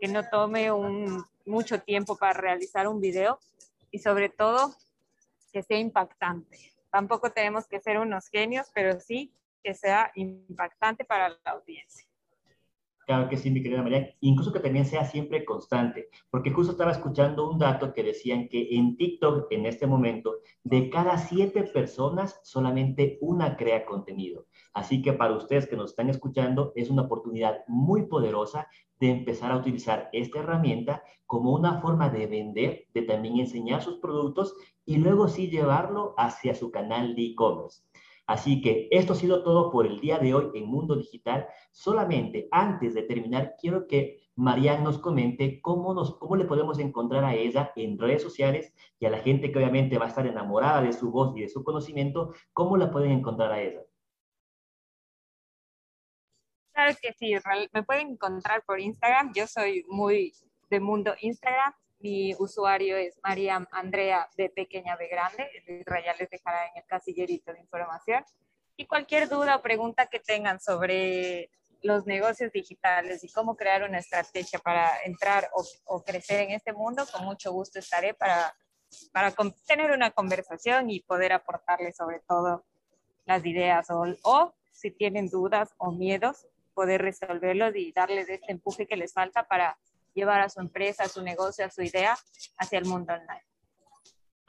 que 0.00 0.08
no 0.08 0.28
tome 0.28 0.70
un, 0.70 1.24
mucho 1.46 1.80
tiempo 1.80 2.16
para 2.16 2.34
realizar 2.34 2.86
un 2.88 3.00
video 3.00 3.38
y 3.90 3.98
sobre 3.98 4.28
todo 4.28 4.74
que 5.52 5.62
sea 5.62 5.78
impactante. 5.78 6.58
Tampoco 6.90 7.30
tenemos 7.30 7.66
que 7.66 7.80
ser 7.80 7.98
unos 7.98 8.28
genios, 8.28 8.70
pero 8.74 9.00
sí 9.00 9.32
que 9.62 9.74
sea 9.74 10.10
impactante 10.14 11.04
para 11.04 11.28
la 11.28 11.50
audiencia. 11.52 12.09
Claro 13.10 13.28
que 13.28 13.36
sí, 13.36 13.50
mi 13.50 13.60
querida 13.60 13.82
María. 13.82 14.14
Incluso 14.20 14.52
que 14.52 14.60
también 14.60 14.84
sea 14.84 15.04
siempre 15.04 15.44
constante, 15.44 16.10
porque 16.30 16.52
justo 16.52 16.70
estaba 16.70 16.92
escuchando 16.92 17.50
un 17.50 17.58
dato 17.58 17.92
que 17.92 18.04
decían 18.04 18.46
que 18.46 18.68
en 18.76 18.96
TikTok 18.96 19.50
en 19.50 19.66
este 19.66 19.88
momento, 19.88 20.36
de 20.62 20.88
cada 20.90 21.18
siete 21.18 21.64
personas, 21.64 22.38
solamente 22.44 23.18
una 23.20 23.56
crea 23.56 23.84
contenido. 23.84 24.46
Así 24.74 25.02
que 25.02 25.12
para 25.12 25.34
ustedes 25.34 25.66
que 25.66 25.74
nos 25.74 25.90
están 25.90 26.08
escuchando, 26.08 26.72
es 26.76 26.88
una 26.88 27.02
oportunidad 27.02 27.64
muy 27.66 28.06
poderosa 28.06 28.68
de 29.00 29.10
empezar 29.10 29.50
a 29.50 29.56
utilizar 29.56 30.08
esta 30.12 30.38
herramienta 30.38 31.02
como 31.26 31.52
una 31.52 31.80
forma 31.80 32.10
de 32.10 32.28
vender, 32.28 32.84
de 32.94 33.02
también 33.02 33.40
enseñar 33.40 33.82
sus 33.82 33.98
productos 33.98 34.54
y 34.86 34.98
luego 34.98 35.26
sí 35.26 35.50
llevarlo 35.50 36.14
hacia 36.16 36.54
su 36.54 36.70
canal 36.70 37.16
de 37.16 37.22
e-commerce. 37.22 37.82
Así 38.26 38.60
que 38.60 38.88
esto 38.90 39.12
ha 39.12 39.16
sido 39.16 39.42
todo 39.42 39.70
por 39.70 39.86
el 39.86 40.00
día 40.00 40.18
de 40.18 40.34
hoy 40.34 40.50
en 40.54 40.66
Mundo 40.66 40.96
Digital. 40.96 41.48
Solamente 41.72 42.48
antes 42.50 42.94
de 42.94 43.02
terminar, 43.02 43.54
quiero 43.60 43.86
que 43.86 44.20
Marian 44.36 44.84
nos 44.84 44.98
comente 44.98 45.60
cómo, 45.60 45.92
nos, 45.94 46.16
cómo 46.18 46.36
le 46.36 46.44
podemos 46.44 46.78
encontrar 46.78 47.24
a 47.24 47.34
ella 47.34 47.72
en 47.76 47.98
redes 47.98 48.22
sociales 48.22 48.74
y 48.98 49.06
a 49.06 49.10
la 49.10 49.18
gente 49.18 49.50
que 49.50 49.58
obviamente 49.58 49.98
va 49.98 50.06
a 50.06 50.08
estar 50.08 50.26
enamorada 50.26 50.82
de 50.82 50.92
su 50.92 51.10
voz 51.10 51.36
y 51.36 51.42
de 51.42 51.48
su 51.48 51.64
conocimiento, 51.64 52.32
cómo 52.52 52.76
la 52.76 52.90
pueden 52.90 53.12
encontrar 53.12 53.52
a 53.52 53.60
ella. 53.60 53.82
Claro 56.72 56.96
que 57.02 57.12
sí, 57.12 57.34
me 57.72 57.82
pueden 57.82 58.12
encontrar 58.12 58.62
por 58.64 58.80
Instagram. 58.80 59.32
Yo 59.34 59.46
soy 59.46 59.84
muy 59.88 60.32
de 60.70 60.80
mundo 60.80 61.14
Instagram. 61.20 61.74
Mi 62.00 62.34
usuario 62.38 62.96
es 62.96 63.20
Mariam 63.22 63.66
Andrea 63.72 64.26
de 64.34 64.48
Pequeña 64.48 64.96
B 64.96 65.06
Grande. 65.08 65.50
El 65.66 65.84
ya 65.84 66.14
les 66.18 66.30
dejará 66.30 66.66
en 66.68 66.78
el 66.78 66.84
casillerito 66.86 67.52
de 67.52 67.60
información. 67.60 68.24
Y 68.76 68.86
cualquier 68.86 69.28
duda 69.28 69.56
o 69.56 69.62
pregunta 69.62 70.06
que 70.06 70.18
tengan 70.18 70.60
sobre 70.60 71.50
los 71.82 72.06
negocios 72.06 72.52
digitales 72.52 73.22
y 73.22 73.30
cómo 73.30 73.54
crear 73.54 73.82
una 73.82 73.98
estrategia 73.98 74.58
para 74.60 74.90
entrar 75.04 75.50
o, 75.84 76.02
crecer 76.02 76.40
en 76.40 76.52
este 76.52 76.72
mundo, 76.72 77.04
con 77.12 77.26
mucho 77.26 77.52
gusto 77.52 77.78
estaré 77.78 78.14
para, 78.14 78.54
para 79.12 79.34
tener 79.66 79.90
una 79.90 80.10
conversación 80.10 80.88
y 80.88 81.00
poder 81.00 81.34
aportarles 81.34 81.96
sobre 81.96 82.20
todo 82.20 82.64
las 83.26 83.44
ideas 83.44 83.90
o, 83.90 84.04
o 84.22 84.54
si 84.72 84.90
tienen 84.90 85.28
dudas 85.28 85.74
o 85.76 85.92
miedos, 85.92 86.46
poder 86.72 87.02
resolverlos 87.02 87.76
y 87.76 87.92
darles 87.92 88.30
este 88.30 88.52
empuje 88.52 88.86
que 88.86 88.96
les 88.96 89.12
falta 89.12 89.46
para 89.46 89.78
llevar 90.14 90.40
a 90.40 90.48
su 90.48 90.60
empresa, 90.60 91.04
a 91.04 91.08
su 91.08 91.22
negocio, 91.22 91.64
a 91.64 91.70
su 91.70 91.82
idea 91.82 92.16
hacia 92.58 92.78
el 92.78 92.86
mundo 92.86 93.12
online. 93.12 93.50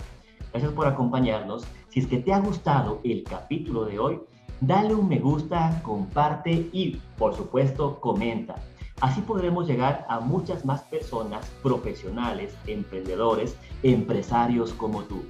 Gracias 0.51 0.73
por 0.73 0.87
acompañarnos. 0.87 1.65
Si 1.89 1.99
es 1.99 2.07
que 2.07 2.19
te 2.19 2.33
ha 2.33 2.39
gustado 2.39 3.01
el 3.03 3.23
capítulo 3.23 3.85
de 3.85 3.99
hoy, 3.99 4.21
dale 4.61 4.93
un 4.93 5.09
me 5.09 5.19
gusta, 5.19 5.81
comparte 5.83 6.69
y, 6.71 7.01
por 7.17 7.35
supuesto, 7.35 7.99
comenta. 7.99 8.55
Así 9.01 9.21
podremos 9.21 9.67
llegar 9.67 10.05
a 10.07 10.19
muchas 10.19 10.65
más 10.65 10.83
personas 10.83 11.51
profesionales, 11.61 12.55
emprendedores, 12.67 13.57
empresarios 13.81 14.71
como 14.73 15.01
tú. 15.03 15.23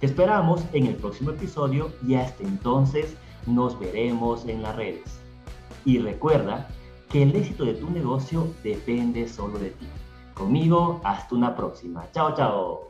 Te 0.00 0.06
esperamos 0.06 0.64
en 0.72 0.86
el 0.86 0.94
próximo 0.94 1.30
episodio 1.30 1.90
y 2.06 2.14
hasta 2.14 2.44
entonces 2.44 3.16
nos 3.46 3.78
veremos 3.78 4.46
en 4.46 4.62
las 4.62 4.76
redes. 4.76 5.20
Y 5.84 5.98
recuerda 5.98 6.68
que 7.10 7.22
el 7.22 7.34
éxito 7.34 7.64
de 7.64 7.74
tu 7.74 7.90
negocio 7.90 8.48
depende 8.62 9.28
solo 9.28 9.58
de 9.58 9.70
ti. 9.70 9.86
Conmigo, 10.34 11.00
hasta 11.04 11.34
una 11.34 11.56
próxima. 11.56 12.06
Chao, 12.12 12.34
chao. 12.34 12.87